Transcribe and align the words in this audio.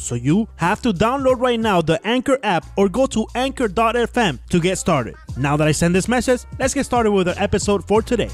So 0.00 0.14
you 0.14 0.48
have 0.56 0.80
to 0.82 0.92
download 0.92 1.40
right 1.40 1.60
now 1.60 1.82
the 1.82 2.00
Anchor 2.06 2.38
app 2.42 2.64
or 2.76 2.88
go 2.88 3.06
to 3.08 3.26
anchor.fm 3.34 4.38
to 4.48 4.60
get 4.60 4.78
started. 4.78 5.14
Now 5.36 5.58
that 5.58 5.68
I 5.68 5.72
send 5.72 5.94
this 5.94 6.08
message, 6.08 6.40
let's 6.58 6.72
get 6.72 6.86
started 6.86 7.12
with 7.12 7.28
our 7.28 7.34
episode 7.36 7.86
for 7.86 8.00
today. 8.00 8.30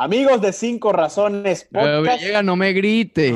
Amigos 0.00 0.40
de 0.40 0.52
Cinco 0.52 0.92
Razones 0.92 1.66
Pero 1.72 1.98
Podcast, 1.98 2.22
llega, 2.22 2.40
no 2.40 2.54
me 2.54 2.72
grite. 2.72 3.32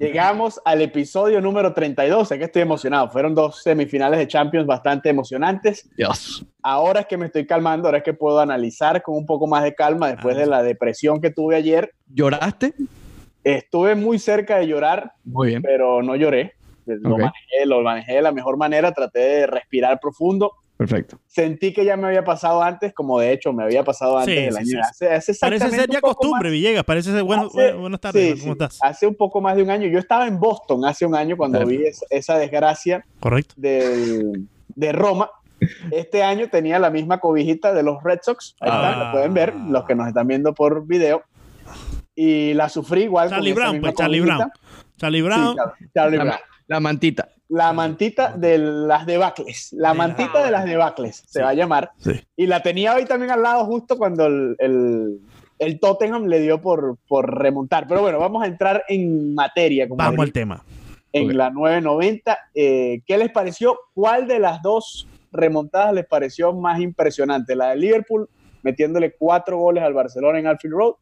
llegamos 0.00 0.60
al 0.64 0.82
episodio 0.82 1.40
número 1.40 1.72
32. 1.72 2.26
Sé 2.26 2.36
que 2.36 2.46
estoy 2.46 2.62
emocionado. 2.62 3.08
Fueron 3.10 3.32
dos 3.32 3.62
semifinales 3.62 4.18
de 4.18 4.26
Champions 4.26 4.66
bastante 4.66 5.08
emocionantes. 5.08 5.88
Dios. 5.96 6.44
Ahora 6.64 7.02
es 7.02 7.06
que 7.06 7.16
me 7.16 7.26
estoy 7.26 7.46
calmando, 7.46 7.86
ahora 7.86 7.98
es 7.98 8.04
que 8.04 8.12
puedo 8.12 8.40
analizar 8.40 9.04
con 9.04 9.14
un 9.14 9.24
poco 9.24 9.46
más 9.46 9.62
de 9.62 9.76
calma 9.76 10.08
después 10.08 10.36
de 10.36 10.46
la 10.46 10.64
depresión 10.64 11.20
que 11.20 11.30
tuve 11.30 11.54
ayer. 11.54 11.94
¿Lloraste? 12.12 12.74
Estuve 13.44 13.94
muy 13.94 14.18
cerca 14.18 14.56
de 14.58 14.66
llorar, 14.66 15.12
Muy 15.24 15.48
bien. 15.48 15.62
pero 15.62 16.02
no 16.02 16.16
lloré. 16.16 16.54
Lo, 16.86 17.12
Ok. 17.14 17.20
manejé, 17.20 17.66
lo 17.66 17.80
manejé 17.82 18.14
de 18.14 18.22
la 18.22 18.32
mejor 18.32 18.56
manera, 18.56 18.92
traté 18.92 19.18
de 19.20 19.46
respirar 19.46 20.00
profundo. 20.00 20.52
Perfecto. 20.76 21.18
Sentí 21.26 21.72
que 21.72 21.84
ya 21.84 21.96
me 21.96 22.08
había 22.08 22.24
pasado 22.24 22.60
antes, 22.62 22.92
como 22.92 23.20
de 23.20 23.32
hecho 23.32 23.52
me 23.52 23.62
había 23.62 23.84
pasado 23.84 24.18
antes 24.18 24.34
Sí, 24.34 24.40
del 24.42 24.52
sí, 24.52 24.58
año. 24.58 24.66
sí. 24.66 24.76
Hace, 25.06 25.08
hace 25.14 25.34
Parece 25.40 25.70
ser 25.70 25.88
ya 25.88 26.00
costumbre, 26.00 26.48
más- 26.48 26.52
Villegas. 26.52 26.84
Parece 26.84 27.12
ser 27.12 27.22
bueno, 27.22 27.42
Hace- 27.46 27.52
bueno- 27.54 27.78
buenas 27.80 28.00
tardes. 28.00 28.22
sí, 28.34 28.40
¿Cómo 28.40 28.44
sí. 28.44 28.50
estás? 28.64 28.78
Hace 28.82 29.06
un 29.06 29.14
poco 29.14 29.40
más 29.40 29.54
de 29.56 29.62
un 29.62 29.70
año. 29.70 29.86
Yo 29.86 29.98
estaba 30.00 30.26
en 30.26 30.38
Boston 30.40 30.84
hace 30.84 31.06
un 31.06 31.14
año 31.14 31.36
cuando 31.36 31.58
Claro. 31.58 31.68
vi 31.70 31.86
es- 31.86 32.04
esa 32.10 32.36
desgracia 32.38 33.04
Correcto. 33.20 33.54
del- 33.56 34.48
de 34.74 34.92
Roma. 34.92 35.30
Este 35.92 36.22
año 36.24 36.48
tenía 36.50 36.78
la 36.78 36.90
misma 36.90 37.20
cobijita 37.20 37.72
de 37.72 37.82
los 37.84 38.02
Red 38.02 38.18
Sox. 38.22 38.56
Ahí 38.60 38.68
está, 38.68 39.00
Ah. 39.00 39.04
lo 39.06 39.12
pueden 39.12 39.32
ver, 39.32 39.54
los 39.54 39.84
que 39.84 39.94
nos 39.94 40.08
están 40.08 40.26
viendo 40.26 40.52
por 40.52 40.86
video. 40.86 41.22
Y 42.14 42.54
la 42.54 42.68
sufrí 42.68 43.02
igual 43.04 43.28
Charlie 43.30 43.52
con 43.54 43.62
esa 43.62 43.70
Brown, 43.70 43.80
pues 43.82 43.94
Charlie. 43.94 44.20
Brown. 44.20 44.50
Charlie 44.96 45.18
Sí, 45.18 45.22
Brown. 45.24 45.56
Charlie 45.94 46.16
La, 46.18 46.24
Brown. 46.24 46.38
la 46.68 46.80
mantita. 46.80 47.28
La 47.48 47.72
mantita 47.72 48.32
de 48.36 48.58
las 48.58 49.04
debacles. 49.06 49.72
La 49.72 49.90
De- 49.92 49.98
mantita 49.98 50.44
de 50.44 50.50
las 50.50 50.64
debacles 50.64 51.16
se 51.26 51.38
Sí. 51.38 51.42
va 51.42 51.50
a 51.50 51.54
llamar. 51.54 51.90
Sí. 51.98 52.12
Y 52.36 52.46
la 52.46 52.62
tenía 52.62 52.94
hoy 52.94 53.04
también 53.04 53.30
al 53.32 53.42
lado 53.42 53.64
justo 53.66 53.98
cuando 53.98 54.26
el, 54.26 54.56
el, 54.58 55.18
el 55.58 55.80
Tottenham 55.80 56.24
le 56.26 56.40
dio 56.40 56.60
por, 56.60 56.96
por 57.06 57.38
remontar. 57.38 57.86
Pero 57.88 58.00
bueno, 58.02 58.18
vamos 58.18 58.42
a 58.42 58.46
entrar 58.46 58.84
en 58.88 59.34
materia. 59.34 59.88
Como 59.88 59.98
Vamos 59.98 60.20
al 60.20 60.32
tema. 60.32 60.64
en 61.12 61.36
la 61.36 61.50
990. 61.50 62.38
Eh, 62.54 63.02
¿Qué 63.06 63.18
les 63.18 63.30
pareció? 63.30 63.76
¿Cuál 63.92 64.26
de 64.26 64.38
las 64.38 64.62
dos 64.62 65.06
remontadas 65.32 65.92
les 65.92 66.06
pareció 66.06 66.52
más 66.54 66.80
impresionante? 66.80 67.54
¿La 67.56 67.70
de 67.70 67.76
Liverpool 67.76 68.28
metiéndole 68.62 69.14
cuatro 69.18 69.58
goles 69.58 69.82
al 69.84 69.92
Barcelona 69.92 70.38
en 70.38 70.46
Anfield 70.46 70.74
Road? 70.74 70.94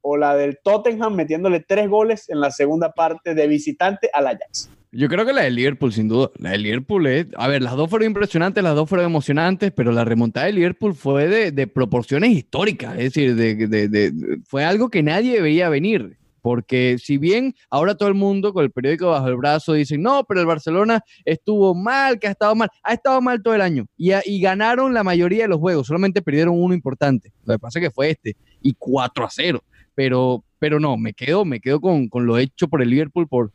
¿O 0.00 0.16
la 0.16 0.36
del 0.36 0.58
Tottenham 0.62 1.14
metiéndole 1.14 1.60
tres 1.60 1.88
goles 1.88 2.28
en 2.28 2.40
la 2.40 2.50
segunda 2.50 2.92
parte 2.92 3.34
de 3.34 3.46
visitante 3.48 4.08
al 4.12 4.28
Ajax? 4.28 4.70
Yo 4.92 5.08
creo 5.08 5.26
que 5.26 5.32
la 5.34 5.42
del 5.42 5.56
Liverpool, 5.56 5.92
sin 5.92 6.08
duda. 6.08 6.30
La 6.38 6.50
del 6.50 6.62
Liverpool 6.62 7.06
es. 7.06 7.26
A 7.36 7.48
ver, 7.48 7.62
las 7.62 7.76
dos 7.76 7.90
fueron 7.90 8.06
impresionantes, 8.06 8.64
las 8.64 8.74
dos 8.74 8.88
fueron 8.88 9.06
emocionantes, 9.06 9.70
pero 9.72 9.92
la 9.92 10.04
remontada 10.04 10.46
de 10.46 10.52
Liverpool 10.52 10.94
fue 10.94 11.28
de, 11.28 11.50
de 11.52 11.66
proporciones 11.66 12.30
históricas. 12.30 12.92
Es 12.92 13.12
decir, 13.12 13.34
de, 13.34 14.12
fue 14.46 14.64
algo 14.64 14.88
que 14.88 15.02
nadie 15.02 15.42
veía 15.42 15.68
venir. 15.68 16.16
Porque 16.40 16.96
si 16.98 17.18
bien 17.18 17.54
ahora 17.70 17.96
todo 17.96 18.08
el 18.08 18.14
mundo 18.14 18.54
con 18.54 18.64
el 18.64 18.70
periódico 18.70 19.10
bajo 19.10 19.26
el 19.26 19.36
brazo 19.36 19.72
dicen, 19.72 20.00
no, 20.00 20.22
pero 20.24 20.40
el 20.40 20.46
Barcelona 20.46 21.00
estuvo 21.24 21.74
mal, 21.74 22.20
que 22.20 22.28
ha 22.28 22.30
estado 22.30 22.54
mal, 22.54 22.68
ha 22.84 22.94
estado 22.94 23.20
mal 23.20 23.42
todo 23.42 23.54
el 23.54 23.60
año. 23.60 23.86
Y, 23.96 24.12
y 24.24 24.40
ganaron 24.40 24.94
la 24.94 25.02
mayoría 25.02 25.42
de 25.42 25.48
los 25.48 25.58
juegos, 25.58 25.88
solamente 25.88 26.22
perdieron 26.22 26.54
uno 26.56 26.72
importante. 26.72 27.32
Lo 27.44 27.54
que 27.54 27.58
pasa 27.58 27.80
es 27.80 27.86
que 27.86 27.90
fue 27.90 28.10
este, 28.10 28.36
y 28.62 28.74
4 28.78 29.24
a 29.24 29.28
0. 29.28 29.60
Pero, 29.96 30.44
pero 30.60 30.78
no, 30.78 30.96
me 30.96 31.12
quedo, 31.12 31.44
me 31.44 31.58
quedo 31.58 31.80
con, 31.80 32.08
con 32.08 32.24
lo 32.26 32.38
hecho 32.38 32.68
por 32.68 32.80
el 32.80 32.90
Liverpool, 32.90 33.26
por, 33.26 33.50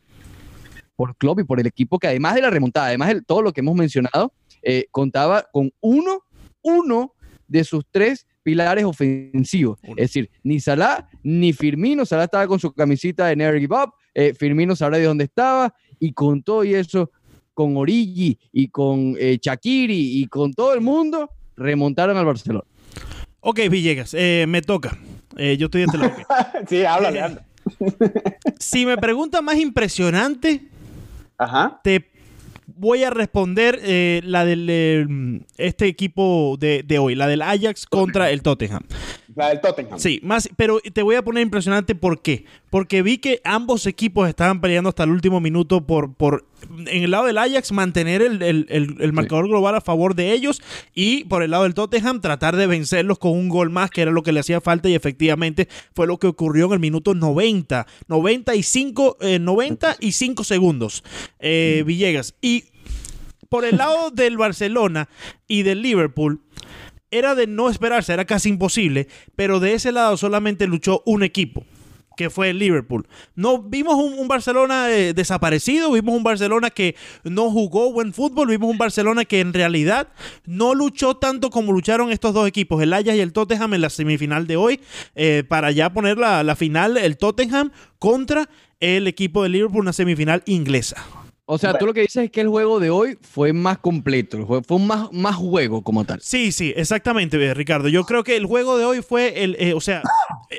por 0.97 1.15
Klopp 1.15 1.39
y 1.39 1.43
por 1.45 1.61
el 1.61 1.67
equipo 1.67 1.97
que 1.97 2.07
además 2.07 2.35
de 2.35 2.41
la 2.41 2.49
remontada, 2.49 2.87
además 2.87 3.13
de 3.13 3.21
todo 3.21 3.41
lo 3.41 3.53
que 3.53 3.61
hemos 3.61 3.75
mencionado, 3.75 4.33
eh, 4.61 4.87
contaba 4.91 5.45
con 5.53 5.71
uno, 5.79 6.25
uno 6.61 7.13
de 7.47 7.63
sus 7.63 7.85
tres 7.89 8.27
pilares 8.43 8.83
ofensivos. 8.83 9.79
Uno. 9.83 9.93
Es 9.95 10.09
decir, 10.09 10.29
ni 10.43 10.59
Salah 10.59 11.07
ni 11.23 11.53
Firmino, 11.53 12.05
Salah 12.05 12.25
estaba 12.25 12.47
con 12.47 12.59
su 12.59 12.73
camisita 12.73 13.27
de 13.27 13.37
Never 13.37 13.59
Give 13.59 13.75
Up, 13.75 13.93
eh, 14.13 14.33
Firmino 14.33 14.75
sabrá 14.75 14.97
de 14.97 15.05
dónde 15.05 15.25
estaba 15.25 15.73
y 15.99 16.13
con 16.13 16.43
todo 16.43 16.63
y 16.63 16.73
eso, 16.73 17.11
con 17.53 17.77
Origi 17.77 18.39
y 18.51 18.67
con 18.69 19.15
eh, 19.19 19.39
y 19.63 20.25
con 20.27 20.53
todo 20.53 20.73
el 20.73 20.81
mundo, 20.81 21.29
remontaron 21.55 22.17
al 22.17 22.25
Barcelona. 22.25 22.65
Ok, 23.39 23.59
Villegas, 23.69 24.13
eh, 24.13 24.45
me 24.47 24.61
toca. 24.61 24.97
Eh, 25.37 25.57
yo 25.57 25.65
estoy 25.65 25.83
este 25.83 25.97
lado. 25.97 26.11
ok. 26.11 26.67
sí, 26.67 26.83
háblale, 26.83 27.21
anda. 27.21 27.45
Si 28.59 28.85
me 28.85 28.97
pregunta 28.97 29.41
más 29.41 29.57
impresionante, 29.57 30.67
Ajá. 31.37 31.79
te 31.83 32.09
voy 32.65 33.03
a 33.03 33.09
responder 33.09 33.79
eh, 33.83 34.21
la 34.23 34.45
del 34.45 34.67
eh, 34.69 35.05
este 35.57 35.87
equipo 35.87 36.57
de, 36.59 36.83
de 36.83 36.99
hoy, 36.99 37.15
la 37.15 37.27
del 37.27 37.41
Ajax 37.41 37.85
contra 37.85 38.31
el 38.31 38.41
Tottenham. 38.41 38.83
La 39.35 39.49
del 39.49 39.61
Tottenham. 39.61 39.99
Sí, 39.99 40.19
más, 40.23 40.49
pero 40.55 40.79
te 40.79 41.03
voy 41.03 41.15
a 41.15 41.21
poner 41.23 41.43
impresionante 41.43 41.95
¿por 41.95 42.21
qué? 42.21 42.45
Porque 42.69 43.01
vi 43.01 43.17
que 43.17 43.41
ambos 43.43 43.85
equipos 43.85 44.27
estaban 44.27 44.61
peleando 44.61 44.89
hasta 44.89 45.03
el 45.03 45.11
último 45.11 45.39
minuto 45.39 45.85
por, 45.85 46.13
por 46.13 46.45
en 46.77 47.03
el 47.03 47.11
lado 47.11 47.25
del 47.25 47.37
Ajax 47.37 47.71
mantener 47.71 48.21
el, 48.21 48.41
el- 48.41 48.65
el- 48.69 48.95
el 48.99 49.13
marcador 49.13 49.47
global 49.47 49.75
a 49.75 49.81
favor 49.81 50.15
de 50.15 50.31
ellos 50.33 50.61
y 50.95 51.23
por 51.25 51.43
el 51.43 51.51
lado 51.51 51.63
del 51.63 51.73
Tottenham 51.73 52.21
tratar 52.21 52.55
de 52.55 52.67
vencerlos 52.67 53.19
con 53.19 53.31
un 53.31 53.49
gol 53.49 53.69
más, 53.69 53.89
que 53.91 54.01
era 54.01 54.11
lo 54.11 54.23
que 54.23 54.31
le 54.31 54.39
hacía 54.39 54.61
falta 54.61 54.89
y 54.89 54.95
efectivamente 54.95 55.67
fue 55.93 56.07
lo 56.07 56.17
que 56.17 56.27
ocurrió 56.27 56.65
en 56.67 56.73
el 56.73 56.79
minuto 56.79 57.13
90, 57.13 57.85
95, 58.07 59.17
eh, 59.21 59.39
95 59.39 60.43
segundos, 60.43 61.03
eh, 61.39 61.83
Villegas. 61.85 62.35
Y 62.41 62.65
por 63.49 63.65
el 63.65 63.77
lado 63.77 64.11
del 64.13 64.37
Barcelona 64.37 65.09
y 65.47 65.63
del 65.63 65.81
Liverpool, 65.81 66.41
era 67.13 67.35
de 67.35 67.45
no 67.45 67.69
esperarse, 67.69 68.13
era 68.13 68.23
casi 68.25 68.47
imposible, 68.49 69.07
pero 69.35 69.59
de 69.59 69.73
ese 69.73 69.91
lado 69.91 70.15
solamente 70.15 70.65
luchó 70.67 71.03
un 71.05 71.23
equipo, 71.23 71.65
que 72.15 72.29
fue 72.29 72.49
el 72.49 72.59
Liverpool. 72.59 73.07
No 73.35 73.61
vimos 73.61 73.95
un, 73.95 74.13
un 74.19 74.27
Barcelona 74.27 74.91
eh, 74.91 75.13
desaparecido, 75.13 75.91
vimos 75.91 76.15
un 76.15 76.23
Barcelona 76.23 76.69
que 76.69 76.95
no 77.23 77.49
jugó 77.49 77.91
buen 77.91 78.13
fútbol, 78.13 78.49
vimos 78.49 78.69
un 78.69 78.77
Barcelona 78.77 79.25
que 79.25 79.39
en 79.39 79.53
realidad 79.53 80.07
no 80.45 80.75
luchó 80.75 81.17
tanto 81.17 81.49
como 81.49 81.71
lucharon 81.71 82.11
estos 82.11 82.33
dos 82.33 82.47
equipos, 82.47 82.81
el 82.81 82.93
Ajax 82.93 83.15
y 83.15 83.21
el 83.21 83.33
Tottenham 83.33 83.73
en 83.73 83.81
la 83.81 83.89
semifinal 83.89 84.47
de 84.47 84.57
hoy, 84.57 84.81
eh, 85.15 85.43
para 85.47 85.71
ya 85.71 85.93
poner 85.93 86.17
la, 86.17 86.43
la 86.43 86.55
final, 86.55 86.97
el 86.97 87.17
Tottenham 87.17 87.71
contra 87.99 88.49
el 88.79 89.07
equipo 89.07 89.43
de 89.43 89.49
Liverpool, 89.49 89.81
una 89.81 89.93
semifinal 89.93 90.43
inglesa. 90.45 91.03
O 91.53 91.57
sea, 91.57 91.77
tú 91.77 91.85
lo 91.85 91.93
que 91.93 91.99
dices 91.99 92.23
es 92.23 92.31
que 92.31 92.39
el 92.39 92.47
juego 92.47 92.79
de 92.79 92.89
hoy 92.89 93.17
fue 93.21 93.51
más 93.51 93.77
completo, 93.77 94.45
fue 94.45 94.77
un 94.77 94.87
más, 94.87 95.11
más 95.11 95.35
juego 95.35 95.81
como 95.81 96.05
tal. 96.05 96.21
Sí, 96.21 96.53
sí, 96.53 96.71
exactamente, 96.77 97.43
eh, 97.43 97.53
Ricardo. 97.53 97.89
Yo 97.89 98.05
creo 98.05 98.23
que 98.23 98.37
el 98.37 98.45
juego 98.45 98.77
de 98.77 98.85
hoy 98.85 99.01
fue 99.01 99.43
el, 99.43 99.57
eh, 99.59 99.73
o 99.73 99.81
sea, 99.81 100.01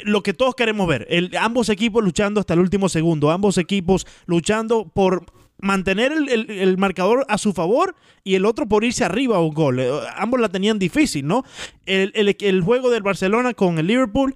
lo 0.05 0.23
que 0.23 0.35
todos 0.35 0.55
queremos 0.55 0.87
ver. 0.89 1.09
Ambos 1.41 1.69
equipos 1.69 2.03
luchando 2.03 2.41
hasta 2.41 2.55
el 2.55 2.61
último 2.61 2.89
segundo, 2.89 3.31
ambos 3.31 3.59
equipos 3.59 4.07
luchando 4.27 4.89
por 4.89 5.25
mantener 5.59 6.11
el, 6.13 6.51
el- 6.51 6.79
marcador 6.79 7.25
a 7.29 7.39
su 7.39 7.53
favor 7.53 7.95
y 8.25 8.35
el 8.35 8.47
otro 8.47 8.67
por 8.67 8.83
irse 8.85 9.05
arriba 9.05 9.37
a 9.37 9.41
un 9.41 9.55
gol. 9.55 9.79
Eh, 9.79 9.91
Ambos 10.17 10.41
la 10.41 10.49
tenían 10.49 10.79
difícil, 10.79 11.27
¿no? 11.27 11.45
El, 11.87 12.13
el- 12.15 12.61
juego 12.63 12.91
del 12.91 13.03
Barcelona 13.03 13.55
con 13.55 13.79
el 13.79 13.87
Liverpool 13.87 14.35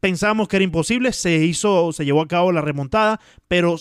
pensábamos 0.00 0.46
que 0.48 0.56
era 0.56 0.64
imposible, 0.64 1.12
se 1.12 1.44
hizo, 1.44 1.92
se 1.92 2.04
llevó 2.04 2.22
a 2.22 2.28
cabo 2.28 2.52
la 2.52 2.60
remontada, 2.60 3.20
pero 3.48 3.76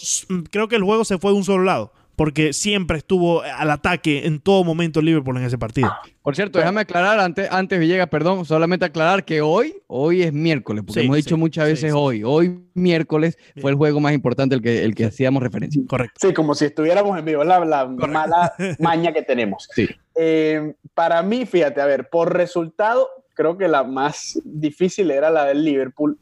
creo 0.52 0.68
que 0.68 0.76
el 0.76 0.84
juego 0.84 1.06
se 1.06 1.18
fue 1.20 1.31
de 1.31 1.38
un 1.38 1.44
solo 1.44 1.64
lado, 1.64 1.94
porque 2.18 2.52
siempre 2.52 2.98
estuvo 2.98 3.44
al 3.44 3.69
ataque 3.69 4.25
en 4.25 4.40
todo 4.40 4.64
momento 4.64 5.00
el 5.00 5.06
Liverpool 5.06 5.38
en 5.38 5.44
ese 5.44 5.60
partido. 5.60 5.94
Por 6.24 6.36
cierto, 6.36 6.58
déjame 6.58 6.81
aclarar, 6.81 7.19
antes, 7.19 7.48
antes 7.52 7.80
Villegas, 7.80 8.10
perdón, 8.10 8.44
solamente 8.44 8.86
aclarar 8.86 9.24
que 9.24 9.42
hoy, 9.42 9.75
hoy 9.86 10.24
es 10.24 10.34
miércoles, 10.34 10.84
porque 10.84 11.02
Sí, 11.02 11.06
hemos 11.06 11.18
dicho 11.18 11.36
sí, 11.36 11.40
muchas 11.40 11.68
veces 11.68 11.92
sí. 11.92 11.98
hoy. 11.98 12.24
Hoy 12.25 12.60
miércoles 12.74 13.38
fue 13.62 13.69
el 13.69 13.78
juego 13.78 14.00
más 14.00 14.14
importante 14.14 14.56
el 14.56 14.64
que, 14.64 14.84
el 14.84 14.96
que 14.96 15.06
hacíamos 15.06 15.44
referencia. 15.44 15.80
Correcto. 15.88 16.16
Sí, 16.19 16.34
como 16.34 16.56
si 16.56 16.66
estuviéramos 16.66 17.18
en 17.19 17.24
vivo, 17.24 17.44
la, 17.44 17.64
la 17.64 17.86
mala 17.86 18.52
maña 18.80 19.14
que 19.14 19.22
tenemos. 19.22 19.69
Sí. 19.75 19.88
Eh, 20.16 20.74
para 20.96 21.22
mí, 21.22 21.46
fíjate, 21.46 21.81
a 21.81 21.86
ver, 21.86 22.10
por 22.10 22.36
resultado, 22.36 23.08
creo 23.36 23.60
que 23.60 23.68
la 23.68 23.84
más 23.84 24.42
difícil 24.44 25.12
era 25.12 25.30
la 25.30 25.46
del 25.46 25.64
Liverpool. 25.64 26.18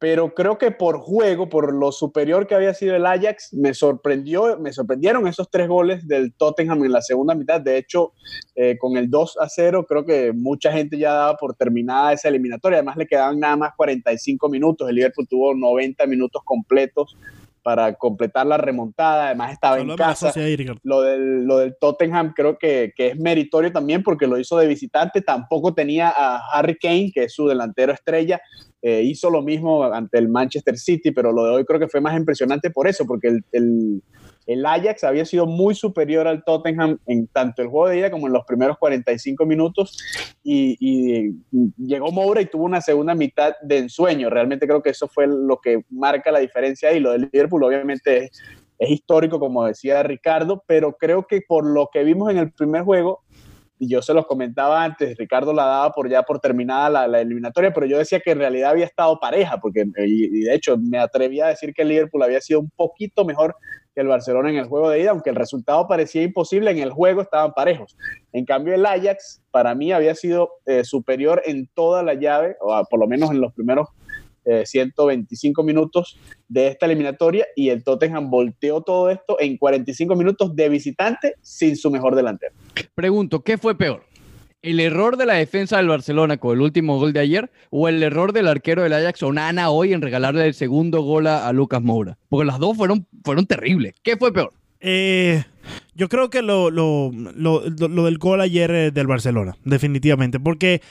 Pero 0.00 0.32
creo 0.34 0.56
que 0.56 0.70
por 0.70 0.98
juego, 0.98 1.50
por 1.50 1.74
lo 1.74 1.92
superior 1.92 2.46
que 2.46 2.54
había 2.54 2.72
sido 2.72 2.96
el 2.96 3.04
Ajax, 3.04 3.52
me 3.52 3.74
sorprendió, 3.74 4.58
me 4.58 4.72
sorprendieron 4.72 5.28
esos 5.28 5.50
tres 5.50 5.68
goles 5.68 6.08
del 6.08 6.32
Tottenham 6.32 6.82
en 6.84 6.92
la 6.92 7.02
segunda 7.02 7.34
mitad. 7.34 7.60
De 7.60 7.76
hecho, 7.76 8.14
eh, 8.54 8.78
con 8.78 8.96
el 8.96 9.10
2 9.10 9.36
a 9.38 9.48
0, 9.50 9.84
creo 9.86 10.06
que 10.06 10.32
mucha 10.32 10.72
gente 10.72 10.96
ya 10.96 11.12
daba 11.12 11.36
por 11.36 11.54
terminada 11.54 12.14
esa 12.14 12.30
eliminatoria. 12.30 12.78
Además, 12.78 12.96
le 12.96 13.06
quedaban 13.06 13.38
nada 13.38 13.56
más 13.56 13.72
45 13.76 14.48
minutos. 14.48 14.88
El 14.88 14.96
Liverpool 14.96 15.28
tuvo 15.28 15.54
90 15.54 16.06
minutos 16.06 16.40
completos 16.46 17.18
para 17.62 17.94
completar 17.94 18.46
la 18.46 18.56
remontada. 18.56 19.26
Además, 19.26 19.52
estaba 19.52 19.78
en 19.78 19.94
casa. 19.96 20.32
lo, 20.82 21.02
del, 21.02 21.44
lo 21.44 21.58
del 21.58 21.76
Tottenham 21.80 22.32
creo 22.34 22.58
que, 22.58 22.92
que, 22.94 23.08
es 23.08 23.18
meritorio 23.18 23.72
también 23.72 24.02
porque 24.02 24.26
lo 24.26 24.38
hizo 24.38 24.58
de 24.58 24.66
visitante. 24.66 25.22
Tampoco 25.22 25.74
tenía 25.74 26.12
a 26.16 26.40
Harry 26.52 26.76
Kane, 26.78 27.10
que 27.12 27.24
es 27.24 27.34
su 27.34 27.46
delantero 27.46 27.92
estrella. 27.92 28.40
Eh, 28.82 29.02
hizo 29.02 29.28
lo 29.28 29.42
mismo 29.42 29.84
ante 29.84 30.18
el 30.18 30.28
Manchester 30.28 30.78
City, 30.78 31.10
pero 31.10 31.32
lo 31.32 31.44
de 31.44 31.50
hoy 31.50 31.64
creo 31.64 31.78
que 31.78 31.88
fue 31.88 32.00
más 32.00 32.16
impresionante 32.16 32.70
por 32.70 32.88
eso, 32.88 33.04
porque 33.06 33.28
el, 33.28 33.44
el, 33.52 34.02
el, 34.46 34.66
Ajax 34.66 35.04
había 35.04 35.24
sido 35.24 35.46
muy 35.46 35.74
superior 35.74 36.26
al 36.26 36.44
Tottenham 36.44 36.98
en 37.06 37.26
tanto 37.28 37.62
el 37.62 37.68
juego 37.68 37.88
de 37.88 37.98
ida 37.98 38.10
como 38.10 38.26
en 38.26 38.32
los 38.32 38.44
primeros 38.44 38.78
45 38.78 39.46
minutos 39.46 39.98
y, 40.42 40.76
y 40.80 41.34
llegó 41.76 42.10
Moura 42.10 42.40
y 42.40 42.46
tuvo 42.46 42.64
una 42.64 42.80
segunda 42.80 43.14
mitad 43.14 43.54
de 43.62 43.78
ensueño. 43.78 44.30
Realmente 44.30 44.66
creo 44.66 44.82
que 44.82 44.90
eso 44.90 45.08
fue 45.08 45.26
lo 45.26 45.60
que 45.60 45.84
marca 45.90 46.30
la 46.30 46.38
diferencia 46.40 46.92
y 46.92 47.00
lo 47.00 47.12
del 47.12 47.28
Liverpool 47.32 47.64
obviamente 47.64 48.24
es, 48.24 48.42
histórico, 48.88 49.38
como 49.38 49.66
decía 49.66 50.02
Ricardo, 50.02 50.64
pero 50.66 50.96
creo 50.96 51.26
que 51.26 51.42
por 51.46 51.66
lo 51.66 51.90
que 51.92 52.02
vimos 52.02 52.30
en 52.30 52.38
el 52.38 52.50
primer 52.50 52.82
juego, 52.82 53.22
y 53.78 53.88
yo 53.88 54.00
se 54.00 54.14
los 54.14 54.26
comentaba 54.26 54.82
antes, 54.82 55.16
Ricardo 55.18 55.52
la 55.52 55.64
daba 55.64 55.92
por 55.92 56.08
ya 56.08 56.22
por 56.22 56.40
terminada 56.40 57.06
la, 57.06 57.20
eliminatoria, 57.20 57.72
pero 57.72 57.86
yo 57.86 57.98
decía 57.98 58.20
que 58.20 58.30
en 58.30 58.38
realidad 58.38 58.70
había 58.70 58.86
estado 58.86 59.20
pareja, 59.20 59.58
porque 59.60 59.84
y, 60.06 60.44
de 60.44 60.54
hecho 60.54 60.78
me 60.78 60.98
atrevía 60.98 61.46
a 61.46 61.48
decir 61.48 61.74
que 61.74 61.82
el 61.82 61.88
Liverpool 61.88 62.22
había 62.22 62.40
sido 62.40 62.60
un 62.60 62.70
poquito 62.70 63.24
mejor 63.24 63.54
el 64.00 64.08
Barcelona 64.08 64.50
en 64.50 64.56
el 64.56 64.66
juego 64.66 64.90
de 64.90 65.00
ida, 65.00 65.10
aunque 65.10 65.30
el 65.30 65.36
resultado 65.36 65.86
parecía 65.86 66.22
imposible, 66.22 66.70
en 66.70 66.78
el 66.78 66.90
juego 66.90 67.22
estaban 67.22 67.52
parejos. 67.52 67.96
En 68.32 68.44
cambio 68.44 68.74
el 68.74 68.86
Ajax 68.86 69.42
para 69.50 69.74
mí 69.74 69.92
había 69.92 70.14
sido 70.14 70.50
eh, 70.66 70.84
superior 70.84 71.42
en 71.44 71.68
toda 71.74 72.02
la 72.02 72.14
llave, 72.14 72.56
o 72.60 72.82
por 72.88 73.00
lo 73.00 73.06
menos 73.06 73.30
en 73.30 73.40
los 73.40 73.52
primeros 73.52 73.88
125 74.64 75.60
eh, 75.60 75.64
minutos 75.64 76.18
de 76.48 76.68
esta 76.68 76.86
eliminatoria 76.86 77.46
y 77.54 77.68
el 77.68 77.84
Tottenham 77.84 78.30
volteó 78.30 78.80
todo 78.80 79.10
esto 79.10 79.36
en 79.38 79.56
45 79.58 80.16
minutos 80.16 80.56
de 80.56 80.68
visitante 80.68 81.34
sin 81.42 81.76
su 81.76 81.90
mejor 81.90 82.14
delantero. 82.14 82.54
Pregunto, 82.94 83.42
¿qué 83.42 83.58
fue 83.58 83.76
peor? 83.76 84.09
¿El 84.62 84.78
error 84.78 85.16
de 85.16 85.24
la 85.24 85.34
defensa 85.34 85.78
del 85.78 85.88
Barcelona 85.88 86.36
con 86.36 86.54
el 86.54 86.60
último 86.60 86.98
gol 86.98 87.14
de 87.14 87.20
ayer 87.20 87.50
o 87.70 87.88
el 87.88 88.02
error 88.02 88.34
del 88.34 88.46
arquero 88.46 88.82
del 88.82 88.92
Ajax 88.92 89.22
Onana 89.22 89.70
hoy 89.70 89.94
en 89.94 90.02
regalarle 90.02 90.46
el 90.46 90.52
segundo 90.52 91.00
gol 91.00 91.28
a, 91.28 91.50
Lucas 91.54 91.80
Moura? 91.80 92.18
Porque 92.28 92.44
las 92.44 92.58
dos 92.58 92.76
fueron, 92.76 93.06
fueron 93.24 93.46
terribles. 93.46 93.94
¿Qué 94.02 94.18
fue 94.18 94.34
peor? 94.34 94.52
Eh, 94.80 95.42
yo 95.94 96.10
creo 96.10 96.28
que 96.28 96.42
lo, 96.42 96.70
lo, 96.70 97.10
lo, 97.12 97.62
lo, 97.70 98.04
del 98.04 98.18
gol 98.18 98.42
ayer 98.42 98.70
eh, 98.70 98.90
del 98.90 99.06
Barcelona, 99.06 99.56
definitivamente, 99.64 100.38
porque 100.38 100.82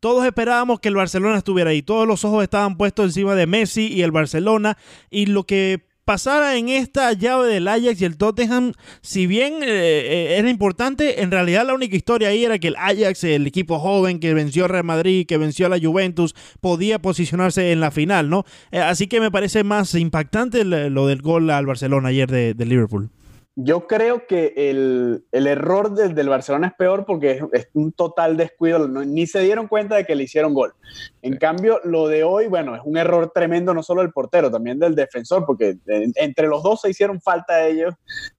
todos 0.00 0.24
esperábamos 0.24 0.80
que 0.80 0.88
el 0.88 0.94
Barcelona 0.94 1.36
estuviera 1.36 1.70
ahí, 1.70 1.82
todos 1.82 2.06
los 2.06 2.24
ojos 2.24 2.42
estaban 2.42 2.76
puestos 2.76 3.06
encima 3.06 3.34
de 3.34 3.46
Messi 3.46 3.88
y 3.88 4.02
el 4.02 4.10
Barcelona, 4.10 4.78
y 5.10 5.26
lo 5.26 5.44
que 5.44 5.87
pasara 6.08 6.56
en 6.56 6.70
esta 6.70 7.12
llave 7.12 7.48
del 7.48 7.68
Ajax 7.68 8.00
y 8.00 8.06
el 8.06 8.16
Tottenham, 8.16 8.72
si 9.02 9.26
bien 9.26 9.62
eh, 9.62 9.66
eh, 9.66 10.36
era 10.38 10.48
importante, 10.48 11.20
en 11.20 11.30
realidad 11.30 11.66
la 11.66 11.74
única 11.74 11.96
historia 11.96 12.28
ahí 12.28 12.46
era 12.46 12.58
que 12.58 12.68
el 12.68 12.76
Ajax, 12.76 13.24
el 13.24 13.46
equipo 13.46 13.78
joven 13.78 14.18
que 14.18 14.32
venció 14.32 14.64
a 14.64 14.68
Real 14.68 14.84
Madrid, 14.84 15.26
que 15.26 15.36
venció 15.36 15.66
a 15.66 15.68
la 15.68 15.78
Juventus, 15.78 16.34
podía 16.62 16.98
posicionarse 16.98 17.72
en 17.72 17.80
la 17.80 17.90
final, 17.90 18.30
¿no? 18.30 18.46
así 18.72 19.06
que 19.06 19.20
me 19.20 19.30
parece 19.30 19.64
más 19.64 19.94
impactante 19.94 20.64
lo 20.64 21.06
del 21.08 21.20
gol 21.20 21.50
al 21.50 21.66
Barcelona 21.66 22.08
ayer 22.08 22.30
de 22.30 22.64
Liverpool. 22.64 23.10
Yo 23.60 23.88
creo 23.88 24.24
que 24.28 24.52
el, 24.56 25.24
error 25.32 25.92
del, 25.92 26.28
Barcelona 26.28 26.68
es 26.68 26.74
peor 26.74 27.04
porque 27.04 27.40
es, 27.52 27.68
un 27.72 27.90
total 27.90 28.36
descuido, 28.36 28.86
ni 28.86 29.26
se 29.26 29.40
dieron 29.40 29.66
cuenta 29.66 29.96
de 29.96 30.04
que 30.04 30.14
le 30.14 30.22
hicieron 30.22 30.54
gol. 30.54 30.74
En 31.22 31.38
cambio, 31.38 31.80
lo 31.82 32.06
de 32.06 32.22
hoy, 32.22 32.46
bueno, 32.46 32.76
es 32.76 32.82
un 32.84 32.96
error 32.96 33.32
tremendo 33.34 33.74
no 33.74 33.82
solo 33.82 34.02
del 34.02 34.12
portero, 34.12 34.48
también 34.48 34.78
del 34.78 34.94
defensor, 34.94 35.44
porque 35.44 35.76
entre 35.88 36.46
los 36.46 36.62
dos 36.62 36.82
se 36.82 36.90
hicieron 36.90 37.20
falta 37.20 37.54
a 37.54 37.66
ellos. 37.66 37.94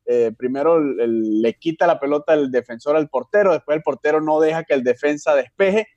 Eh, 0.06 0.32
primero 0.38 0.80
le 0.80 1.54
quita 1.56 1.86
la 1.86 2.00
pelota 2.00 2.34
el 2.34 2.50
defensor 2.50 2.96
al 2.96 3.10
portero, 3.10 3.52
después 3.52 3.76
el 3.76 3.84
portero 3.84 4.22
no 4.22 4.40
deja 4.40 4.64
que 4.64 4.74
el 4.74 4.86
defensa 4.86 5.36
despeje 5.36 5.88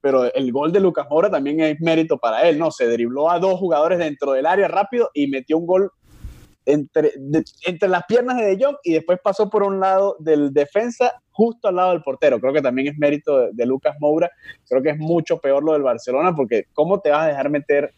pero 0.00 0.34
el 0.34 0.50
gol 0.50 0.72
de 0.72 0.80
Lucas 0.80 1.06
Mora 1.08 1.30
también 1.30 1.60
es 1.60 1.80
mérito 1.80 2.18
para 2.18 2.48
él, 2.48 2.58
¿no? 2.58 2.72
Se 2.72 2.88
dribló 2.88 3.30
a 3.30 3.38
dos 3.38 3.60
jugadores 3.60 4.00
dentro 4.00 4.32
del 4.32 4.46
área 4.46 4.66
rápido 4.66 5.10
y 5.14 5.28
metió 5.28 5.56
un 5.56 5.66
gol 5.66 5.92
entre, 6.66 7.12
entre 7.66 7.88
las 7.88 8.04
piernas 8.06 8.36
de 8.36 8.44
De 8.44 8.64
Jong 8.64 8.76
y 8.84 8.92
después 8.92 9.18
pasó 9.22 9.50
por 9.50 9.62
un 9.62 9.80
lado 9.80 10.16
del 10.18 10.52
defensa 10.52 11.12
justo 11.30 11.68
al 11.68 11.76
lado 11.76 11.92
del 11.92 12.02
portero. 12.02 12.40
Creo 12.40 12.52
que 12.52 12.62
también 12.62 12.88
es 12.88 12.98
mérito 12.98 13.50
de, 13.52 13.66
Lucas 13.66 13.96
Moura. 14.00 14.30
Creo 14.68 14.82
que 14.82 14.90
es 14.90 14.98
mucho 14.98 15.38
peor 15.38 15.62
lo 15.62 15.72
del 15.72 15.82
Barcelona 15.82 16.34
porque 16.34 16.66
¿cómo 16.72 17.00
te 17.00 17.10
vas 17.10 17.24
a 17.24 17.28
dejar 17.28 17.50
meter 17.50 17.92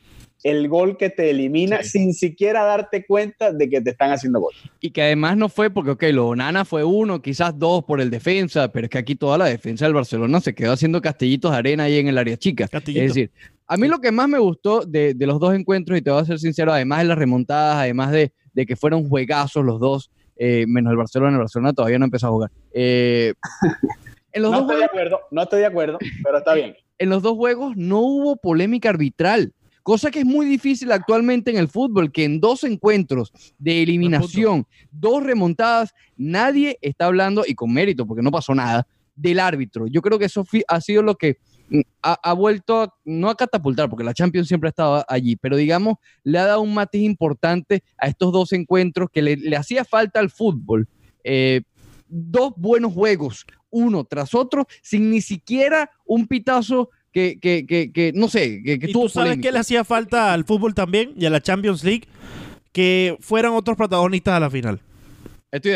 el 0.45 0.69
gol 0.69 0.97
que 0.99 1.09
te 1.09 1.31
elimina 1.31 1.83
sin 1.83 2.13
siquiera 2.13 2.65
darte 2.65 3.05
cuenta 3.07 3.51
de 3.51 3.69
que 3.69 3.81
te 3.81 3.91
están 3.91 4.13
haciendo 4.13 4.41
gol. 4.41 4.53
Y 4.79 4.91
que 4.91 5.03
además 5.03 5.39
no 5.39 5.49
fue 5.49 5.71
porque, 5.71 5.93
ok, 5.93 6.03
lo 6.13 6.37
Nana 6.37 6.67
fue 6.67 6.85
uno, 6.85 7.23
quizás 7.23 7.59
dos 7.59 7.83
por 7.85 8.01
el 8.01 8.11
defensa, 8.11 8.71
pero 8.71 8.85
es 8.85 8.91
que 8.91 8.99
aquí 8.99 9.17
toda 9.17 9.39
la 9.39 9.47
defensa 9.47 9.87
del 9.87 9.95
Barcelona 9.95 10.41
se 10.41 10.55
quedó 10.55 10.73
haciendo 10.73 11.01
castillitos 11.01 11.51
de 11.51 11.57
arena 11.57 11.85
ahí 11.85 11.99
en 11.99 12.09
el 12.09 12.19
área 12.19 12.37
chica. 12.37 12.69
Es 12.71 12.85
decir, 12.85 13.31
a 13.67 13.77
mí 13.79 13.89
lo 13.89 14.01
que 14.01 14.13
más 14.13 14.29
me 14.29 14.39
gustó 14.39 14.85
de, 14.85 15.15
de, 15.15 15.27
los 15.27 15.41
dos 15.41 15.55
encuentros, 15.55 15.99
y 15.99 16.03
te 16.03 16.11
voy 16.11 16.21
a 16.21 16.27
ser 16.27 16.39
sincero, 16.39 16.75
además 16.75 16.99
de 16.99 17.05
las 17.07 17.19
remontadas, 17.19 17.77
además 17.79 18.13
de, 18.13 18.33
de 18.55 18.67
que 18.67 18.77
fueron 18.77 19.09
juegazos 19.09 19.65
los 19.65 19.79
dos, 19.79 20.11
eh, 20.37 20.65
menos 20.67 20.91
el 20.93 20.97
Barcelona, 20.97 21.33
el 21.33 21.41
Barcelona 21.41 21.73
todavía 21.73 21.99
no 21.99 22.07
empezó 22.07 22.29
a 22.29 22.31
jugar. 22.31 22.51
Eh, 22.73 23.35
en 24.33 24.43
los 24.43 24.53
no 24.53 24.61
estoy 24.61 24.77
de 24.79 24.85
acuerdo, 24.85 25.21
no 25.31 25.43
estoy 25.43 25.61
de 25.61 25.67
acuerdo, 25.67 25.99
pero 26.23 26.39
está 26.39 26.55
bien. 26.55 26.77
En 26.97 27.11
los 27.11 27.25
dos 27.25 27.35
juegos 27.35 27.77
no 27.77 27.99
hubo 27.99 28.37
polémica 28.37 28.89
arbitral, 28.89 29.53
cosa 29.83 30.13
que 30.13 30.21
es 30.21 30.25
muy 30.25 30.47
difícil 30.47 30.93
actualmente 30.93 31.51
en 31.51 31.57
el 31.57 31.67
fútbol, 31.67 32.13
que 32.13 32.23
en 32.23 32.41
dos 32.41 32.63
encuentros 32.63 33.33
de 33.59 33.83
eliminación, 33.83 34.65
dos 34.93 35.25
remontadas, 35.25 35.93
nadie 36.17 36.79
está 36.81 37.07
hablando, 37.07 37.43
y 37.45 37.57
con 37.57 37.73
mérito, 37.73 38.07
porque 38.07 38.23
no 38.23 38.31
pasó 38.31 38.55
nada, 38.55 38.87
del 39.17 39.41
árbitro. 39.41 39.89
Yo 39.89 40.03
creo 40.03 40.21
que 40.21 40.27
eso 40.27 40.47
ha 40.69 40.81
sido 40.81 41.03
lo 41.03 41.17
que 41.17 41.39
ha, 42.03 42.33
vuelto, 42.35 42.95
no 43.05 43.31
a 43.31 43.37
catapultar, 43.37 43.89
porque 43.89 44.05
la 44.05 44.15
Champions 44.15 44.49
siempre 44.49 44.69
ha 44.69 44.71
estado 44.71 45.05
allí, 45.09 45.37
pero 45.37 45.57
digamos, 45.57 45.97
le 46.23 46.39
ha 46.39 46.47
dado 46.47 46.61
un 46.61 46.75
matiz 46.75 47.03
importante 47.03 47.83
a 47.99 48.09
estos 48.09 48.33
dos 48.33 48.53
encuentros 48.53 49.09
que 49.11 49.23
le, 49.23 49.57
hacía 49.57 49.85
falta 49.85 50.21
al 50.21 50.31
fútbol. 50.31 50.89
Eh, 51.25 51.63
dos 52.07 52.53
buenos 52.57 52.93
juegos, 52.93 53.47
uno 53.71 54.05
tras 54.05 54.35
otro, 54.35 54.67
sin 54.83 55.11
ni 55.11 55.21
siquiera 55.21 55.91
un 56.05 56.27
pitazo 56.27 56.91
que, 57.13 57.39
que, 57.41 57.65
que, 57.67 58.13
no 58.15 58.29
sé, 58.29 58.63
que, 58.65 58.79
que 58.79 58.91
¿Y 58.91 58.93
tú 58.93 59.09
sabes 59.09 59.39
qué 59.41 59.53
le 59.53 59.61
hacía 59.61 59.85
falta 59.85 60.33
al 60.33 60.45
fútbol 60.45 60.75
también 60.75 61.13
y 61.17 61.25
a 61.27 61.31
la 61.31 61.41
Champions 61.41 61.85
League? 61.85 62.09
Que 62.73 63.17
fueran 63.21 63.53
otros 63.53 63.77
protagonistas 63.77 64.35
a 64.35 64.41
la 64.41 64.51
final. 64.51 64.81